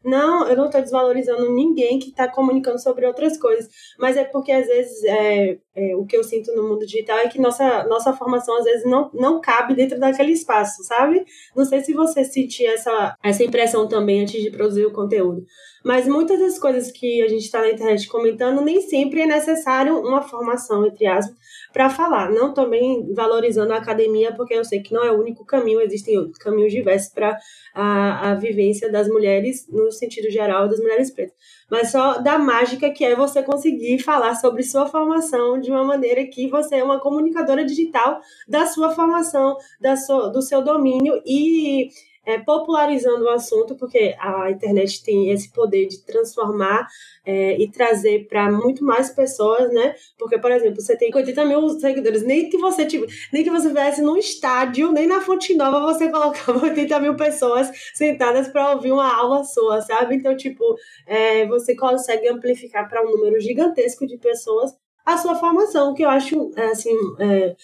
[0.04, 4.52] não, eu não estou desvalorizando ninguém que está comunicando sobre outras coisas, mas é porque
[4.52, 8.14] às vezes é, é, o que eu sinto no mundo digital é que nossa, nossa
[8.14, 11.26] formação às vezes não, não cabe dentro daquele espaço, sabe?
[11.56, 15.46] Não sei se você sentia essa, essa impressão também antes de produzir o conteúdo.
[15.84, 20.00] Mas muitas das coisas que a gente está na internet comentando, nem sempre é necessário
[20.00, 21.36] uma formação, entre aspas,
[21.74, 22.32] para falar.
[22.32, 26.32] Não também valorizando a academia, porque eu sei que não é o único caminho, existem
[26.40, 27.38] caminhos diversos para
[27.74, 31.36] a, a vivência das mulheres, no sentido geral, das mulheres pretas.
[31.70, 36.26] Mas só da mágica que é você conseguir falar sobre sua formação de uma maneira
[36.26, 41.90] que você é uma comunicadora digital da sua formação, da sua, do seu domínio e
[42.26, 46.88] é, popularizando o assunto, porque a internet tem esse poder de transformar
[47.26, 49.96] é, e trazer para muito mais pessoas, né?
[50.18, 53.72] Porque, por exemplo, você tem 80 mil seguidores, nem que você tipo, nem que você
[53.72, 58.92] viesse num estádio, nem na Fonte Nova você colocava 80 mil pessoas sentadas para ouvir
[58.92, 60.16] uma aula sua, sabe?
[60.16, 60.64] Então, tipo,
[61.06, 64.72] é, você consegue amplificar para um número gigantesco de pessoas
[65.06, 67.56] a sua formação, que eu acho, assim, é,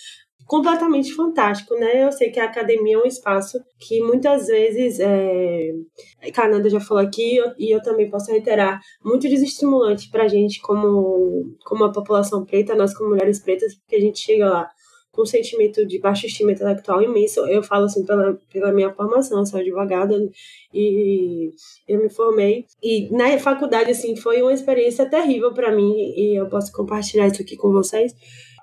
[0.49, 2.03] completamente fantástico, né?
[2.03, 5.73] Eu sei que a academia é um espaço que muitas vezes, é...
[6.33, 11.55] Cananda já falou aqui, e eu também posso reiterar, muito desestimulante para a gente como,
[11.63, 14.67] como a população preta, nós como mulheres pretas, porque a gente chega lá
[15.11, 17.41] com um sentimento de baixa estima intelectual imenso.
[17.41, 20.17] Eu falo assim pela, pela minha formação, eu sou advogada
[20.73, 21.51] e
[21.87, 22.65] eu me formei.
[22.81, 27.43] E na faculdade, assim, foi uma experiência terrível para mim e eu posso compartilhar isso
[27.43, 28.15] aqui com vocês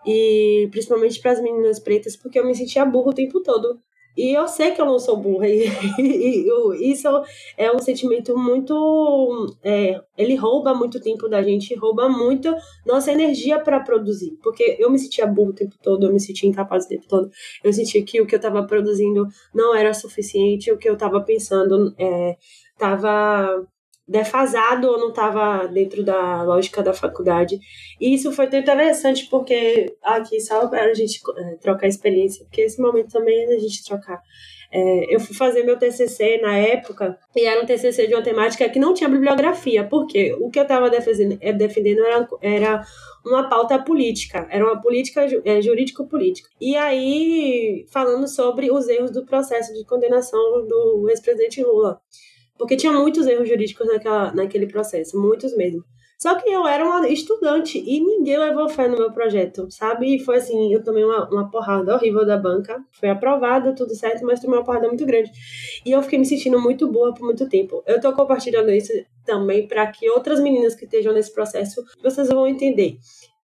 [0.07, 3.81] e principalmente para as meninas pretas, porque eu me sentia burro o tempo todo.
[4.17, 5.47] E eu sei que eu não sou burra.
[5.99, 7.07] E, e, e isso
[7.57, 9.57] é um sentimento muito.
[9.63, 12.55] É, ele rouba muito tempo da gente, rouba muito
[12.87, 14.39] nossa energia para produzir.
[14.43, 17.31] Porque eu me sentia burro o tempo todo, eu me sentia incapaz o tempo todo.
[17.63, 21.21] Eu sentia que o que eu estava produzindo não era suficiente, o que eu estava
[21.21, 21.95] pensando
[22.75, 23.76] estava é,
[24.07, 27.59] defasado ou não estava dentro da lógica da faculdade.
[28.01, 32.63] E isso foi tão interessante porque aqui só para a gente é, trocar experiência, porque
[32.63, 34.21] esse momento também é a gente trocar.
[34.71, 38.69] É, eu fui fazer meu TCC na época e era um TCC de uma temática
[38.69, 42.85] que não tinha bibliografia, porque o que eu estava defendendo, é, defendendo era, era
[43.25, 46.49] uma pauta política, era uma política é, jurídico-política.
[46.61, 52.01] E aí, falando sobre os erros do processo de condenação do ex-presidente Lula.
[52.59, 55.85] Porque tinha muitos erros jurídicos naquela, naquele processo, muitos mesmo.
[56.19, 60.17] Só que eu era uma estudante e ninguém levou fé no meu projeto, sabe?
[60.17, 62.83] E foi assim, eu tomei uma, uma porrada horrível da banca.
[62.99, 65.31] Foi aprovada, tudo certo, mas tomei uma porrada muito grande.
[65.85, 67.83] E eu fiquei me sentindo muito boa por muito tempo.
[67.87, 68.93] Eu tô compartilhando isso
[69.27, 72.97] também para que outras meninas que estejam nesse processo, vocês vão entender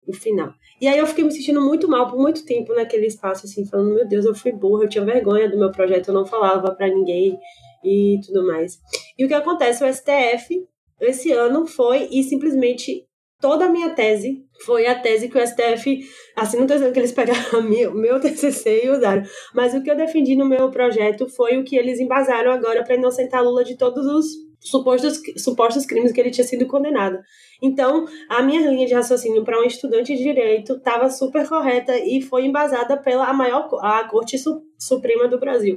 [0.06, 0.50] o final.
[0.80, 3.94] E aí eu fiquei me sentindo muito mal por muito tempo naquele espaço, assim, falando,
[3.94, 6.88] meu Deus, eu fui burra, eu tinha vergonha do meu projeto, eu não falava para
[6.88, 7.38] ninguém
[7.84, 8.78] e tudo mais.
[9.18, 9.84] E o que acontece?
[9.84, 10.66] O STF,
[11.00, 13.06] esse ano, foi e simplesmente
[13.40, 16.00] toda a minha tese foi a tese que o STF,
[16.36, 19.22] assim, não estou dizendo que eles pegaram o meu TCC e usaram,
[19.54, 22.94] mas o que eu defendi no meu projeto foi o que eles embasaram agora para
[22.94, 24.26] inocentar Lula de todos os
[24.60, 27.18] supostos, supostos crimes que ele tinha sido condenado.
[27.62, 32.22] Então, a minha linha de raciocínio para um estudante de direito estava super correta e
[32.22, 34.36] foi embasada pela maior a Corte
[34.78, 35.76] Suprema do Brasil.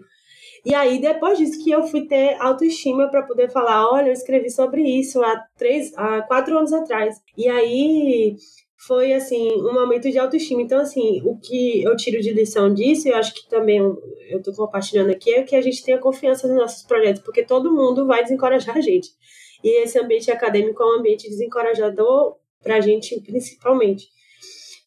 [0.65, 4.49] E aí, depois disso, que eu fui ter autoestima para poder falar: olha, eu escrevi
[4.49, 7.15] sobre isso há, três, há quatro anos atrás.
[7.37, 8.35] E aí
[8.87, 10.61] foi assim um momento de autoestima.
[10.61, 14.53] Então, assim, o que eu tiro de lição disso, eu acho que também eu estou
[14.53, 18.23] compartilhando aqui, é que a gente tenha confiança nos nossos projetos, porque todo mundo vai
[18.23, 19.09] desencorajar a gente.
[19.63, 24.07] E esse ambiente acadêmico é um ambiente desencorajador para a gente, principalmente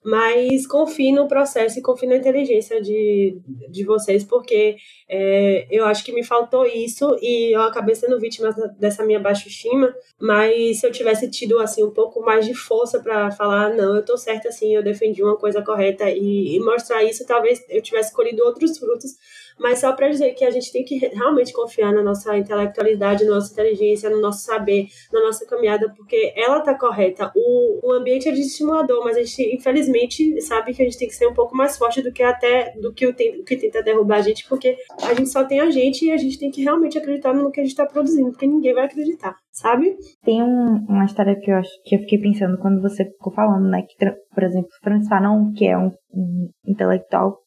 [0.05, 4.77] mas confie no processo e confie na inteligência de, de vocês, porque
[5.09, 9.49] é, eu acho que me faltou isso e eu acabei sendo vítima dessa minha baixa
[9.49, 13.95] estima, mas se eu tivesse tido assim um pouco mais de força para falar, não,
[13.97, 17.83] eu tô certa assim, eu defendi uma coisa correta e, e mostrar isso, talvez eu
[17.83, 19.13] tivesse colhido outros frutos
[19.61, 23.35] mas só para dizer que a gente tem que realmente confiar na nossa intelectualidade, na
[23.35, 27.31] nossa inteligência, no nosso saber, na nossa caminhada, porque ela tá correta.
[27.37, 31.15] O, o ambiente é estimulador, mas a gente, infelizmente, sabe que a gente tem que
[31.15, 34.19] ser um pouco mais forte do que até do que o, o que tenta derrubar
[34.19, 36.99] a gente, porque a gente só tem a gente e a gente tem que realmente
[36.99, 39.97] acreditar no que a gente está produzindo, porque ninguém vai acreditar, sabe?
[40.25, 43.69] Tem um, uma história que eu acho que eu fiquei pensando quando você ficou falando,
[43.69, 43.83] né?
[43.83, 43.95] Que,
[44.35, 47.39] por exemplo, Francis Fanon, que é um, um intelectual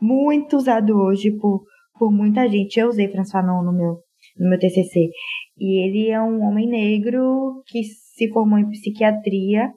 [0.00, 1.64] muito usado hoje por,
[1.98, 2.78] por muita gente.
[2.78, 3.98] Eu usei François Fanon no meu,
[4.38, 5.10] no meu TCC.
[5.58, 9.70] E ele é um homem negro que se formou em psiquiatria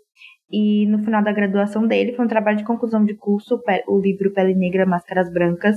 [0.52, 4.34] e no final da graduação dele foi um trabalho de conclusão de curso, o livro
[4.34, 5.76] Pele Negra, Máscaras Brancas.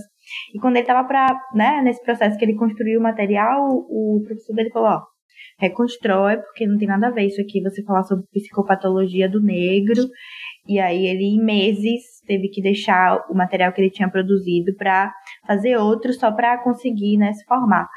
[0.54, 4.54] E quando ele estava para, né, nesse processo que ele construiu o material, o professor
[4.54, 5.02] dele falou, ó,
[5.58, 10.08] reconstrói, porque não tem nada a ver isso aqui, você falar sobre psicopatologia do negro
[10.66, 15.12] e aí ele, em meses, teve que deixar o material que ele tinha produzido para
[15.44, 17.88] fazer outro só para conseguir né, se formar.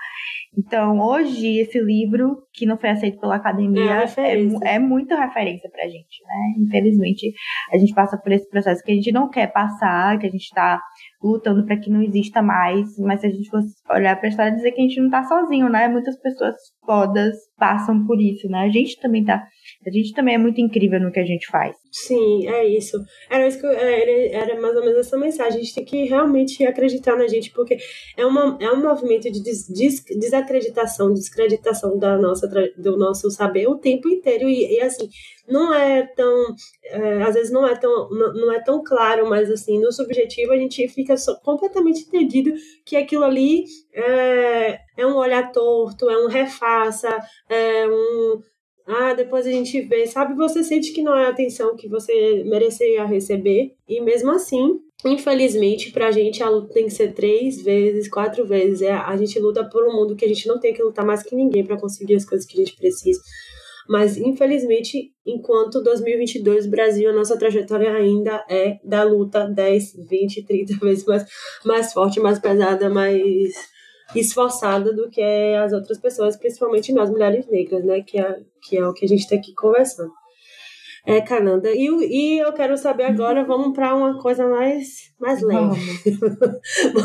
[0.57, 5.69] Então, hoje, esse livro, que não foi aceito pela academia, é, é, é muito referência
[5.69, 6.65] pra gente, né?
[6.65, 7.33] Infelizmente,
[7.71, 10.45] a gente passa por esse processo que a gente não quer passar, que a gente
[10.45, 10.81] está
[11.23, 14.51] lutando para que não exista mais, mas se a gente fosse olhar para a história,
[14.51, 15.87] dizer que a gente não está sozinho, né?
[15.87, 18.59] Muitas pessoas fodas passam por isso, né?
[18.59, 19.45] A gente também tá
[19.85, 21.75] a gente também é muito incrível no que a gente faz.
[21.91, 22.97] Sim, é isso.
[23.29, 25.59] Era isso que eu, era, era mais ou menos essa mensagem.
[25.59, 27.77] A gente tem que realmente acreditar na gente, porque
[28.17, 33.67] é, uma, é um movimento de des, des, desacreditação, descreditação da nossa, do nosso saber
[33.67, 34.49] o tempo inteiro.
[34.49, 35.07] E, e assim,
[35.47, 36.55] não é tão.
[36.83, 40.51] É, às vezes não é tão, não, não, é tão claro, mas assim, no subjetivo
[40.51, 42.51] a gente fica completamente entendido
[42.83, 47.09] que aquilo ali é, é um olhar torto, é um refaça,
[47.49, 48.41] é um
[48.87, 50.35] ah, depois a gente vê, sabe?
[50.35, 55.91] Você sente que não é a atenção que você mereceria receber, e mesmo assim, infelizmente,
[55.91, 58.81] pra gente a luta tem que ser três vezes, quatro vezes.
[58.81, 61.23] É, a gente luta por um mundo que a gente não tem que lutar mais
[61.23, 63.19] que ninguém para conseguir as coisas que a gente precisa.
[63.87, 70.77] Mas, infelizmente, enquanto 2022, Brasil, a nossa trajetória ainda é da luta 10, 20, 30
[70.77, 71.25] vezes mais,
[71.63, 73.53] mais forte, mais pesada, mais
[74.13, 78.01] esforçada do que as outras pessoas, principalmente nós mulheres negras, né?
[78.01, 80.11] Que é, que é o que a gente está aqui conversando.
[81.05, 81.71] É, Cananda.
[81.71, 85.79] E, e eu quero saber agora, vamos para uma coisa mais, mais leve.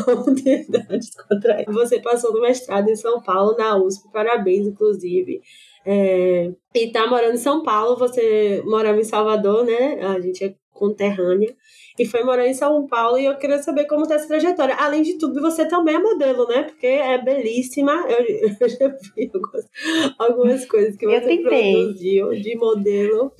[0.05, 1.65] Vamos tentar descontrair.
[1.67, 5.41] Você passou no mestrado em São Paulo, na USP, parabéns, inclusive.
[5.85, 10.01] É, e tá morando em São Paulo, você morava em Salvador, né?
[10.01, 11.55] A gente é conterrânea
[12.01, 14.73] e foi morar em São Paulo e eu queria saber como tá essa trajetória.
[14.75, 16.63] Além de tudo, você também é modelo, né?
[16.63, 17.91] Porque é belíssima.
[18.09, 18.25] Eu,
[18.59, 19.69] eu já vi algumas,
[20.17, 23.31] algumas coisas que você produziu de modelo.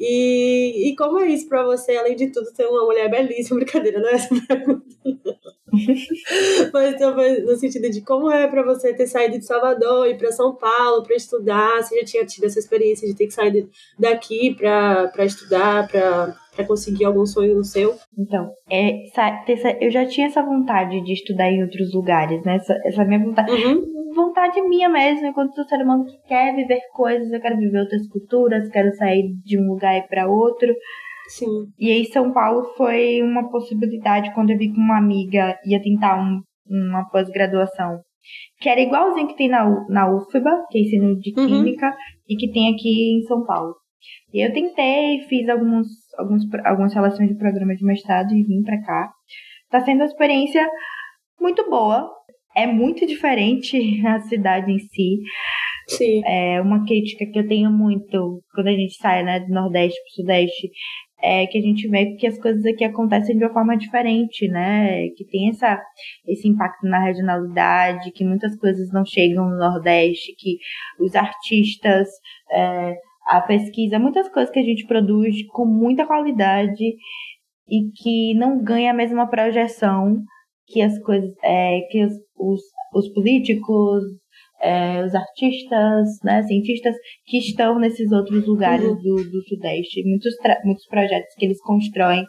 [0.00, 3.60] E, e como é isso para você, além de tudo, ser uma mulher belíssima?
[3.60, 4.86] Brincadeira, não é essa pergunta.
[6.72, 10.54] Mas no sentido de como é para você ter saído de Salvador e para São
[10.54, 11.82] Paulo para estudar.
[11.82, 16.66] Você já tinha tido essa experiência de ter que sair daqui para estudar, para para
[16.66, 17.94] conseguir algum sonho no seu?
[18.18, 22.56] Então, é, essa, eu já tinha essa vontade de estudar em outros lugares, né?
[22.56, 23.52] Essa, essa minha vontade.
[23.52, 23.94] Uhum.
[24.14, 28.08] Vontade minha mesmo, enquanto sou ser humano que quer viver coisas, eu quero viver outras
[28.08, 30.74] culturas, quero sair de um lugar e para outro.
[31.28, 31.66] Sim.
[31.78, 36.18] E aí São Paulo foi uma possibilidade quando eu vi que uma amiga ia tentar
[36.18, 38.00] um, uma pós-graduação
[38.58, 41.46] que era igualzinho que tem na, na UFBA, que é ensino de uhum.
[41.46, 41.94] química, uhum.
[42.28, 43.74] e que tem aqui em São Paulo.
[44.32, 45.86] E eu tentei, fiz alguns,
[46.16, 49.12] alguns, algumas relações de programa de mestrado e vim para cá.
[49.70, 50.68] Tá sendo uma experiência
[51.40, 52.10] muito boa.
[52.54, 55.20] É muito diferente a cidade em si.
[55.88, 56.22] Sim.
[56.26, 60.08] É uma crítica que eu tenho muito quando a gente sai né, do Nordeste para
[60.08, 60.70] o Sudeste
[61.22, 65.08] é que a gente vê que as coisas aqui acontecem de uma forma diferente, né?
[65.16, 65.80] Que tem essa,
[66.26, 70.58] esse impacto na regionalidade, que muitas coisas não chegam no Nordeste, que
[71.00, 72.08] os artistas,
[72.50, 72.94] é,
[73.26, 76.94] a pesquisa, muitas coisas que a gente produz com muita qualidade
[77.68, 80.22] e que não ganha a mesma projeção
[80.66, 82.60] que as coisas, é, que os, os,
[82.94, 84.02] os políticos,
[84.60, 86.96] é, os artistas, né, cientistas
[87.26, 88.96] que estão nesses outros lugares uhum.
[88.96, 90.02] do, do Sudeste.
[90.04, 92.24] Muitos, muitos projetos que eles constroem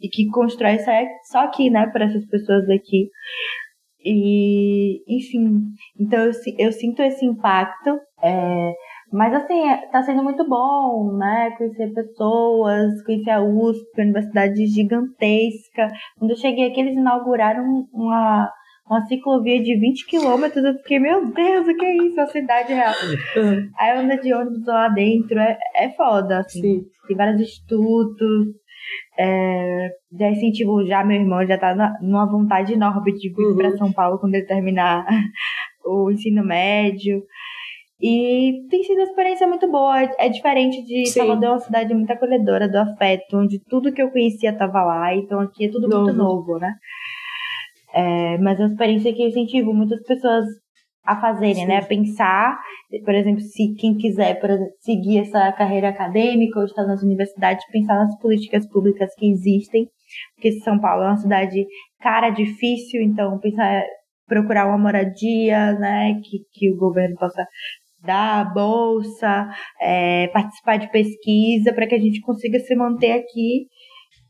[0.00, 0.92] e que constroem só,
[1.30, 3.08] só aqui, né, para essas pessoas daqui.
[4.04, 5.60] E, enfim,
[5.98, 7.98] então eu, eu sinto esse impacto.
[8.22, 8.72] É,
[9.12, 11.50] mas assim, é, tá sendo muito bom, né?
[11.58, 15.88] Conhecer pessoas, conhecer a USP, a universidade gigantesca.
[16.18, 18.52] Quando eu cheguei aqui, eles inauguraram uma,
[18.88, 20.64] uma ciclovia de 20 quilômetros.
[20.64, 22.20] Eu fiquei, meu Deus, o que é isso?
[22.20, 22.94] A cidade real.
[23.78, 26.60] Aí anda de ônibus lá dentro, é, é foda, assim.
[26.60, 26.84] Sim.
[27.08, 28.60] Tem vários institutos.
[29.18, 33.56] É, já incentivo, já meu irmão já tá na, numa vontade enorme de vir uhum.
[33.56, 35.06] para São Paulo quando ele terminar
[35.84, 37.22] o ensino médio.
[38.00, 40.00] E tem sido uma experiência muito boa.
[40.18, 41.20] É diferente de Sim.
[41.20, 45.14] Salvador, é uma cidade muito acolhedora do afeto, onde tudo que eu conhecia estava lá.
[45.14, 46.04] Então aqui é tudo novo.
[46.04, 46.74] muito novo, né?
[47.92, 50.46] É, mas é uma experiência que eu incentivo muitas pessoas
[51.04, 51.66] a fazerem, Sim.
[51.66, 51.78] né?
[51.78, 52.58] A pensar,
[53.04, 57.66] por exemplo, se quem quiser por exemplo, seguir essa carreira acadêmica ou estar nas universidades,
[57.70, 59.88] pensar nas políticas públicas que existem,
[60.34, 61.66] porque São Paulo é uma cidade
[62.00, 63.82] cara, difícil, então pensar
[64.26, 67.44] procurar uma moradia, né, que, que o governo possa
[68.04, 69.48] dar bolsa,
[69.80, 73.66] é, participar de pesquisa para que a gente consiga se manter aqui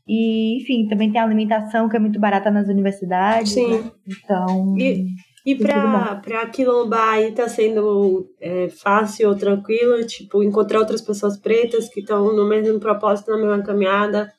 [0.07, 3.53] e, enfim, também tem a alimentação que é muito barata nas universidades.
[3.53, 3.81] Sim.
[3.81, 3.91] Né?
[4.07, 4.75] Então.
[4.77, 5.05] E,
[5.45, 10.05] e para quilombar aí tá sendo é, fácil ou tranquilo?
[10.05, 14.29] Tipo, encontrar outras pessoas pretas que estão no mesmo propósito, na mesma caminhada?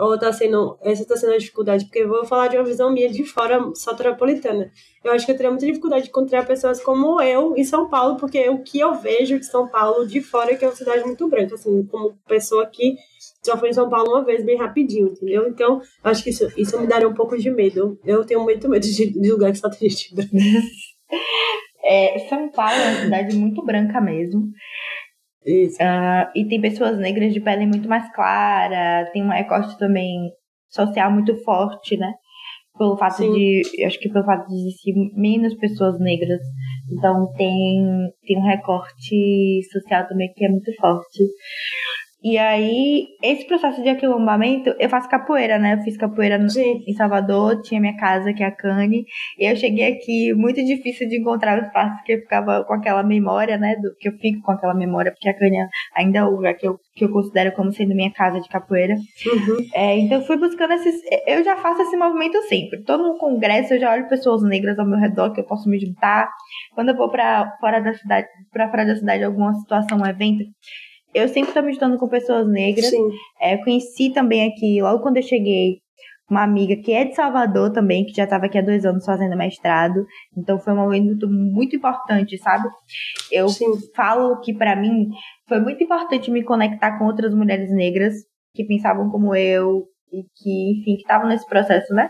[0.00, 0.78] Ou tá sendo.
[0.80, 1.84] Essa tá sendo a dificuldade?
[1.84, 4.70] Porque eu vou falar de uma visão minha de fora soteropolitana.
[5.04, 8.16] Eu acho que eu teria muita dificuldade de encontrar pessoas como eu em São Paulo,
[8.16, 11.04] porque o que eu vejo de São Paulo de fora é que é uma cidade
[11.04, 12.96] muito branca, assim, como pessoa que
[13.42, 15.46] só foi em São Paulo uma vez, bem rapidinho, entendeu?
[15.48, 17.98] Então, acho que isso, isso me daria um pouco de medo.
[18.04, 20.30] Eu tenho muito medo de, de lugar que só tem gente branca.
[21.82, 24.52] É, São Paulo é uma cidade muito branca mesmo.
[25.80, 30.30] Uh, e tem pessoas negras de pele muito mais clara, tem um recorte também
[30.68, 32.12] social muito forte, né?
[32.76, 33.32] Pelo fato Sim.
[33.32, 33.84] de.
[33.84, 36.40] Acho que pelo fato de existir menos pessoas negras.
[36.90, 41.24] Então tem, tem um recorte social também que é muito forte.
[42.22, 45.74] E aí, esse processo de aquilombamento, eu faço capoeira, né?
[45.74, 49.06] Eu fiz capoeira no, em Salvador, tinha minha casa, que é a Cane.
[49.38, 53.02] E eu cheguei aqui, muito difícil de encontrar o espaço, porque eu ficava com aquela
[53.02, 53.74] memória, né?
[53.76, 55.56] Do, que eu fico com aquela memória, porque a Cane
[55.96, 58.94] ainda é o lugar que eu, que eu considero como sendo minha casa de capoeira.
[58.94, 59.66] Uhum.
[59.74, 61.00] É, então, eu fui buscando esses.
[61.26, 62.84] Eu já faço esse movimento sempre.
[62.84, 65.80] Todo no congresso, eu já olho pessoas negras ao meu redor que eu posso me
[65.80, 66.28] juntar.
[66.74, 70.44] Quando eu vou para fora da cidade, para fora da cidade, alguma situação, um evento
[71.14, 72.90] eu sempre estou me juntando com pessoas negras.
[72.90, 73.10] Sim.
[73.40, 75.78] É, conheci também aqui, logo quando eu cheguei,
[76.30, 79.36] uma amiga que é de Salvador também, que já estava aqui há dois anos fazendo
[79.36, 80.06] mestrado.
[80.36, 82.68] Então foi um momento muito importante, sabe?
[83.32, 83.66] Eu Sim.
[83.96, 85.08] falo que para mim
[85.48, 88.14] foi muito importante me conectar com outras mulheres negras
[88.54, 92.08] que pensavam como eu e que, enfim, que estavam nesse processo, né?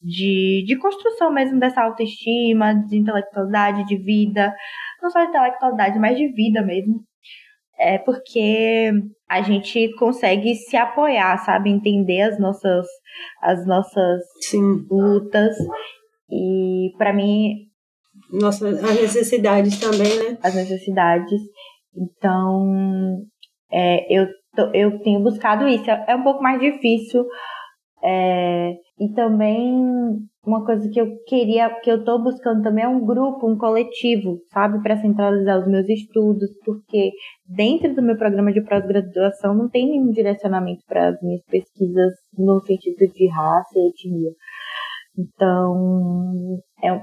[0.00, 4.54] De, de construção mesmo dessa autoestima, de intelectualidade, de vida.
[5.02, 7.02] Não só de intelectualidade, mas de vida mesmo.
[7.80, 8.92] É porque
[9.28, 11.70] a gente consegue se apoiar, sabe?
[11.70, 12.86] Entender as nossas,
[13.40, 14.86] as nossas Sim.
[14.90, 15.56] lutas.
[16.30, 17.54] E para mim.
[18.30, 20.38] Nossa, as necessidades também, né?
[20.42, 21.40] As necessidades.
[21.96, 23.22] Então,
[23.72, 24.28] é, eu,
[24.74, 25.90] eu tenho buscado isso.
[25.90, 27.24] É um pouco mais difícil.
[28.04, 33.04] É, e também uma coisa que eu queria, que eu tô buscando também é um
[33.04, 37.12] grupo, um coletivo, sabe, para centralizar os meus estudos, porque
[37.46, 42.60] dentro do meu programa de pós-graduação não tem nenhum direcionamento para as minhas pesquisas no
[42.60, 44.30] sentido de raça e etnia.
[45.18, 46.96] Então, é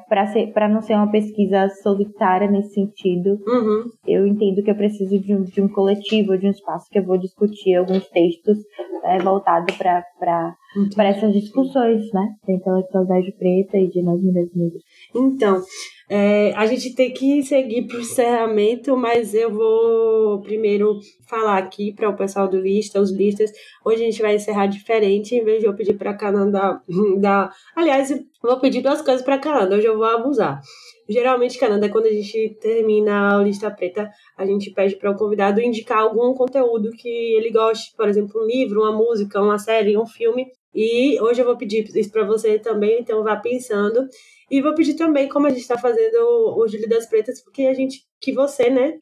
[0.54, 3.84] para não ser uma pesquisa solitária nesse sentido, uhum.
[4.06, 7.06] eu entendo que eu preciso de um, de um coletivo, de um espaço que eu
[7.06, 8.58] vou discutir alguns textos
[9.04, 10.56] é, voltados para
[11.00, 12.28] essas discussões, né?
[12.48, 14.82] Da intelectualidade preta e de nós mulheres negras.
[15.18, 15.64] Então,
[16.10, 21.92] é, a gente tem que seguir para o encerramento, mas eu vou primeiro falar aqui
[21.92, 23.52] para o pessoal do Lista, os listas.
[23.84, 26.52] Hoje a gente vai encerrar diferente, em vez de eu pedir para a Canan
[27.20, 27.52] dar.
[27.76, 28.10] Aliás,
[28.42, 30.62] vou pedir duas coisas para a Canan, hoje eu vou abusar.
[31.10, 35.62] Geralmente, Cananda, quando a gente termina a lista preta, a gente pede para o convidado
[35.62, 40.06] indicar algum conteúdo que ele goste, por exemplo, um livro, uma música, uma série, um
[40.06, 40.48] filme.
[40.76, 44.06] E hoje eu vou pedir isso para você também, então vá pensando.
[44.50, 47.74] E vou pedir também, como a gente está fazendo o Júlio das Pretas, porque a
[47.74, 48.98] gente, que você, né,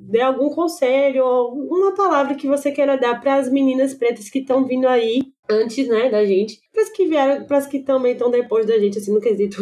[0.00, 4.40] dê algum conselho ou uma palavra que você queira dar para as meninas pretas que
[4.40, 8.12] estão vindo aí antes, né, da gente, para as que vieram, para as que também
[8.12, 9.58] estão depois da gente, assim, no quesito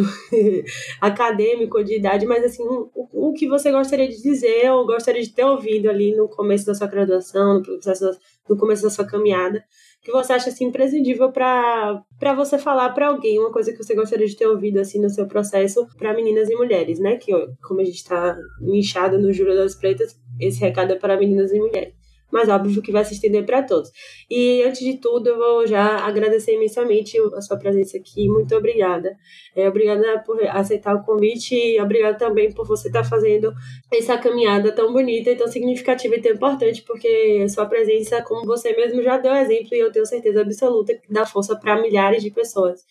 [1.00, 5.34] acadêmico de idade, mas assim, o, o que você gostaria de dizer ou gostaria de
[5.34, 8.10] ter ouvido ali no começo da sua graduação, no processo,
[8.48, 9.62] no começo da sua caminhada,
[10.02, 14.26] que você acha assim imprescindível para você falar para alguém, uma coisa que você gostaria
[14.26, 17.16] de ter ouvido assim no seu processo para meninas e mulheres, né?
[17.16, 17.32] Que
[17.62, 21.58] como a gente está nichado no Júlio das Pretas, esse recado é para meninas e
[21.58, 21.99] mulheres
[22.30, 23.90] mas óbvio que vai se estender para todos.
[24.28, 28.28] E antes de tudo, eu vou já agradecer imensamente a sua presença aqui.
[28.28, 29.16] Muito obrigada.
[29.54, 33.52] É, obrigada por aceitar o convite e obrigada também por você estar fazendo
[33.92, 38.74] essa caminhada tão bonita e tão significativa e tão importante, porque sua presença, como você
[38.74, 42.30] mesmo já deu exemplo, e eu tenho certeza absoluta que dá força para milhares de
[42.30, 42.84] pessoas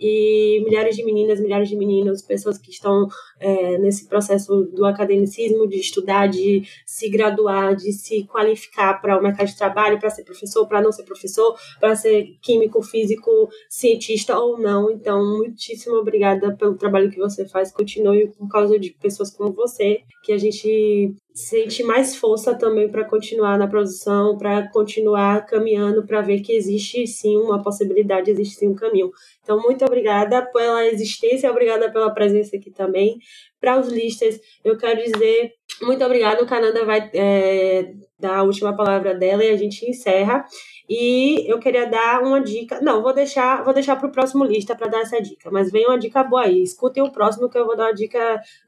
[0.00, 3.06] e milhares de meninas, milhares de meninos, pessoas que estão
[3.38, 9.22] é, nesse processo do academicismo, de estudar, de se graduar, de se qualificar para o
[9.22, 13.30] mercado de trabalho, para ser professor, para não ser professor, para ser químico, físico,
[13.68, 14.90] cientista ou não.
[14.90, 17.70] Então, muitíssimo obrigada pelo trabalho que você faz.
[17.70, 23.04] Continue por causa de pessoas como você, que a gente sente mais força também para
[23.04, 28.68] continuar na produção, para continuar caminhando, para ver que existe sim uma possibilidade, existe sim
[28.68, 29.10] um caminho.
[29.42, 33.18] Então, muito obrigada pela existência, obrigada pela presença aqui também.
[33.60, 35.52] Para os listas, eu quero dizer
[35.82, 36.42] muito obrigada.
[36.42, 40.44] O Cananda vai é, dar a última palavra dela e a gente encerra.
[40.92, 42.80] E eu queria dar uma dica.
[42.80, 45.48] Não, vou deixar, vou deixar para o próximo lista para dar essa dica.
[45.48, 46.64] Mas vem uma dica boa aí.
[46.64, 48.18] Escutem o próximo que eu vou dar uma dica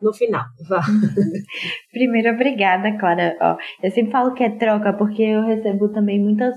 [0.00, 0.44] no final.
[0.68, 0.80] Vá.
[1.90, 3.36] Primeiro, obrigada, Clara.
[3.40, 6.54] Ó, eu sempre falo que é troca porque eu recebo também muitas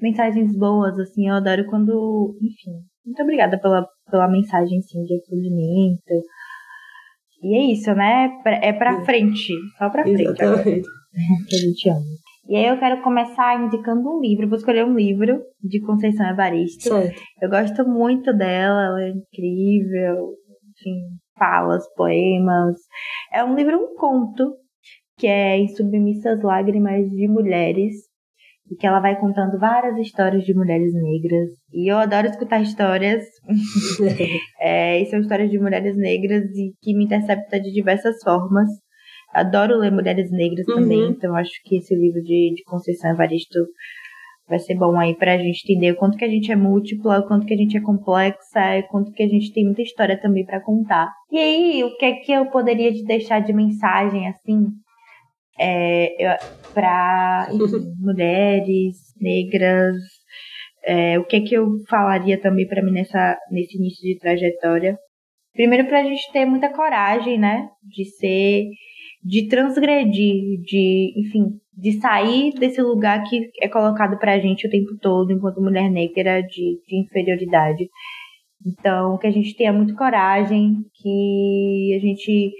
[0.00, 1.28] mensagens boas, assim.
[1.28, 2.72] Eu adoro quando, enfim.
[3.04, 6.24] Muito obrigada pela, pela mensagem, sim, de acolhimento.
[7.42, 8.30] E é isso, né?
[8.62, 9.52] É pra frente.
[9.76, 10.42] Só pra frente Exatamente.
[10.42, 10.64] agora.
[11.50, 12.31] que a gente ama.
[12.48, 14.48] E aí eu quero começar indicando um livro.
[14.48, 16.88] vou escolher um livro de Conceição Evaristo.
[16.88, 17.20] Certo.
[17.40, 20.34] Eu gosto muito dela, ela é incrível.
[20.70, 21.00] Enfim,
[21.38, 22.76] falas, poemas.
[23.32, 24.56] É um livro, um conto,
[25.16, 27.94] que é Em Submissas Lágrimas de Mulheres.
[28.70, 31.50] E que ela vai contando várias histórias de mulheres negras.
[31.72, 33.24] E eu adoro escutar histórias.
[34.58, 38.68] é, e são histórias de mulheres negras e que me interceptam de diversas formas.
[39.32, 40.74] Adoro ler Mulheres Negras uhum.
[40.74, 43.58] também, então acho que esse livro de, de Conceição Evaristo
[44.48, 47.26] vai ser bom aí pra gente entender o quanto que a gente é múltipla, o
[47.26, 50.44] quanto que a gente é complexa, o quanto que a gente tem muita história também
[50.44, 51.10] para contar.
[51.30, 54.66] E aí, o que é que eu poderia te deixar de mensagem, assim,
[55.58, 56.36] é,
[56.74, 57.48] para
[57.98, 59.96] mulheres negras,
[60.84, 64.98] é, o que é que eu falaria também para mim nessa, nesse início de trajetória?
[65.54, 68.64] Primeiro, para a gente ter muita coragem, né, de ser
[69.22, 74.96] de transgredir, de, enfim, de sair desse lugar que é colocado pra gente o tempo
[75.00, 77.88] todo, enquanto mulher negra, de, de inferioridade.
[78.66, 82.52] Então, que a gente tenha muito coragem, que a gente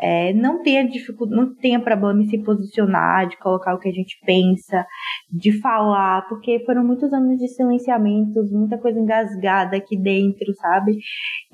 [0.00, 3.92] é, não tenha dificuldade, não tenha problema em se posicionar, de colocar o que a
[3.92, 4.86] gente pensa,
[5.30, 10.96] de falar, porque foram muitos anos de silenciamentos, muita coisa engasgada aqui dentro, sabe?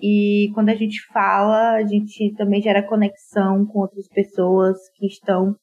[0.00, 5.56] E quando a gente fala, a gente também gera conexão com outras pessoas que estão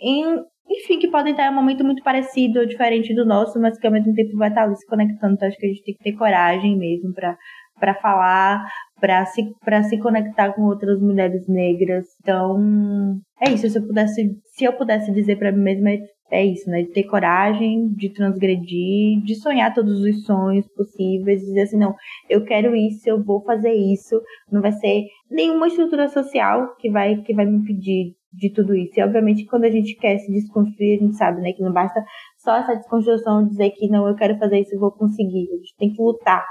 [0.00, 3.78] em enfim, que podem estar em um momento muito parecido ou diferente do nosso, mas
[3.78, 5.34] que ao mesmo tempo vai estar ali se conectando.
[5.34, 7.36] Então acho que a gente tem que ter coragem mesmo para
[7.82, 8.64] para falar,
[9.02, 12.06] para se, para se conectar com outras mulheres negras.
[12.20, 13.68] Então, é isso.
[13.68, 15.98] Se eu pudesse, se eu pudesse dizer para mim mesma, é,
[16.30, 16.82] é isso, né?
[16.82, 21.96] De ter coragem, de transgredir, de sonhar todos os sonhos possíveis, dizer assim, não,
[22.30, 24.22] eu quero isso, eu vou fazer isso.
[24.52, 29.00] Não vai ser nenhuma estrutura social que vai, que vai me impedir de tudo isso.
[29.00, 32.00] E obviamente quando a gente quer se desconstruir, a gente sabe, né, que não basta
[32.38, 35.48] só essa desconstrução dizer que não, eu quero fazer isso, eu vou conseguir.
[35.52, 36.46] A gente tem que lutar,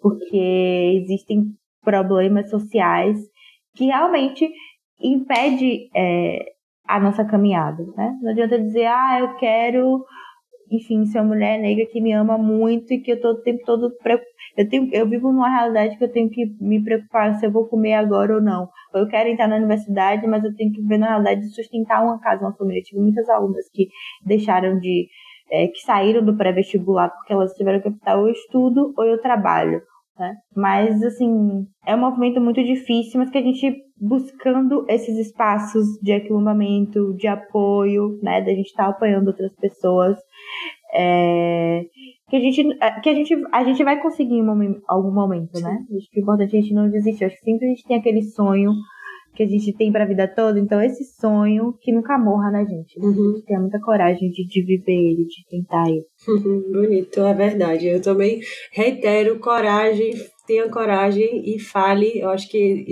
[0.00, 3.18] porque existem problemas sociais
[3.74, 4.48] que realmente
[5.00, 6.52] impede é,
[6.86, 8.18] a nossa caminhada, né?
[8.22, 10.04] Não adianta dizer, ah, eu quero
[10.70, 13.60] enfim, ser uma mulher negra que me ama muito e que eu tô o tempo
[13.66, 13.92] todo
[14.56, 17.66] eu tenho eu vivo numa realidade que eu tenho que me preocupar se eu vou
[17.66, 18.68] comer agora ou não.
[18.94, 22.02] Ou eu quero entrar na universidade, mas eu tenho que ver na realidade de sustentar
[22.04, 22.80] uma casa, uma família.
[22.80, 23.88] Eu tive muitas alunas que
[24.24, 25.08] deixaram de
[25.50, 29.20] é, que saíram do pré-vestibular porque elas tiveram que optar ou eu estudo ou eu
[29.20, 29.82] trabalho.
[30.18, 30.34] Né?
[30.54, 36.12] Mas, assim, é um movimento muito difícil, mas que a gente buscando esses espaços de
[36.12, 38.40] aquilombamento, de apoio, né?
[38.40, 40.18] Da gente estar tá apoiando outras pessoas.
[40.94, 41.84] É,
[42.28, 42.64] que a gente,
[43.02, 45.78] que a gente, a gente vai conseguir em um algum momento, né?
[45.96, 47.24] Acho que é importante a gente não desistir.
[47.24, 48.72] Acho que sempre a gente tem aquele sonho
[49.34, 50.58] que a gente tem para a vida toda.
[50.58, 52.98] Então, esse sonho que nunca morra na gente.
[52.98, 53.06] Né?
[53.06, 53.30] Uhum.
[53.30, 56.04] A gente tenha muita coragem de, de viver ele, de tentar ele.
[56.28, 57.86] Uhum, bonito, é verdade.
[57.86, 58.40] Eu também
[58.72, 60.14] reitero coragem,
[60.46, 62.20] tenha coragem e fale.
[62.20, 62.84] Eu acho que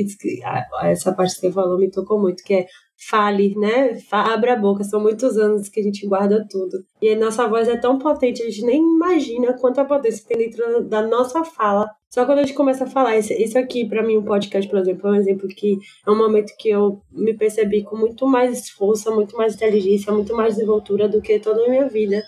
[0.83, 2.67] essa parte que você falou me tocou muito, que é
[2.99, 3.97] fale, né?
[4.11, 4.83] Abra a boca.
[4.83, 6.85] São muitos anos que a gente guarda tudo.
[7.01, 10.85] E a nossa voz é tão potente, a gente nem imagina quanta potência tem dentro
[10.85, 11.89] da nossa fala.
[12.11, 15.09] Só quando a gente começa a falar, isso aqui, para mim, um podcast, por exemplo,
[15.09, 19.11] é um exemplo que é um momento que eu me percebi com muito mais força,
[19.11, 22.23] muito mais inteligência, muito mais desenvoltura do que toda a minha vida.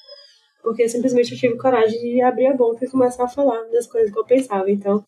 [0.62, 4.12] Porque simplesmente eu tive coragem de abrir a boca e começar a falar das coisas
[4.12, 4.70] que eu pensava.
[4.70, 5.02] Então,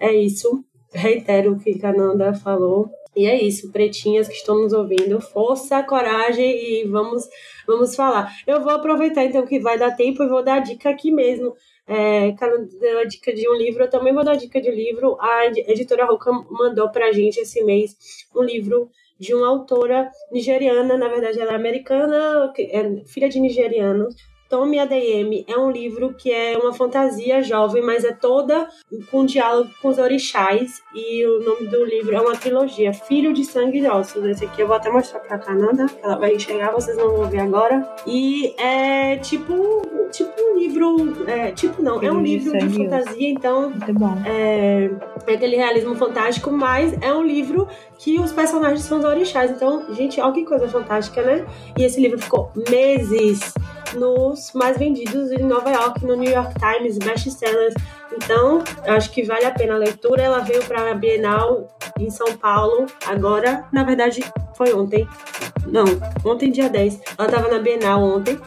[0.00, 0.64] é isso.
[0.92, 2.88] Reitero o que a falou.
[3.16, 7.28] E é isso, pretinhas que estão nos ouvindo, força, coragem e vamos,
[7.66, 8.32] vamos falar.
[8.46, 11.54] Eu vou aproveitar então que vai dar tempo e vou dar a dica aqui mesmo.
[11.86, 14.70] É, Carol deu a dica de um livro, eu também vou dar a dica de
[14.70, 15.16] livro.
[15.20, 17.96] A editora Roca mandou pra gente esse mês
[18.34, 24.14] um livro de uma autora nigeriana, na verdade ela é americana, é filha de nigerianos,
[24.54, 28.68] Tome ADM é um livro que é uma fantasia jovem, mas é toda
[29.10, 30.80] com diálogo com os orixás.
[30.94, 34.24] E o nome do livro é uma trilogia, Filho de Sangue e Ossos.
[34.24, 37.28] Esse aqui eu vou até mostrar pra Cananda, que ela vai enxergar, vocês não vão
[37.28, 37.84] ver agora.
[38.06, 39.82] E é tipo,
[40.12, 41.14] tipo um livro.
[41.26, 43.70] É, tipo não, Filho é um livro de, de fantasia, então.
[43.70, 44.16] Muito bom.
[44.24, 44.88] É,
[45.26, 47.66] é aquele realismo fantástico, mas é um livro
[47.98, 49.50] que os personagens são os orixás.
[49.50, 51.44] Então, gente, olha que coisa fantástica, né?
[51.76, 53.52] E esse livro ficou meses
[53.94, 57.74] nos mais vendidos em Nova York, no New York Times, best-sellers.
[58.12, 60.22] Então, eu acho que vale a pena a leitura.
[60.22, 61.68] Ela veio para a Bienal
[61.98, 64.24] em São Paulo, agora, na verdade,
[64.54, 65.06] foi ontem.
[65.66, 65.84] Não,
[66.24, 67.00] ontem, dia 10.
[67.18, 68.38] Ela estava na Bienal ontem.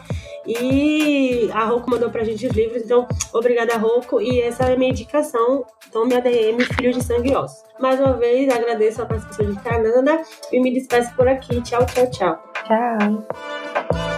[0.48, 4.18] E a Rocco mandou pra gente os livros, então obrigada, Rocco.
[4.18, 5.66] E essa é a minha indicação.
[5.92, 7.64] Tome ADM, Filho de Sangue e Osso.
[7.78, 11.60] Mais uma vez, agradeço a participação de Cananda e me despeço por aqui.
[11.60, 12.42] Tchau, tchau, tchau.
[12.64, 14.17] Tchau.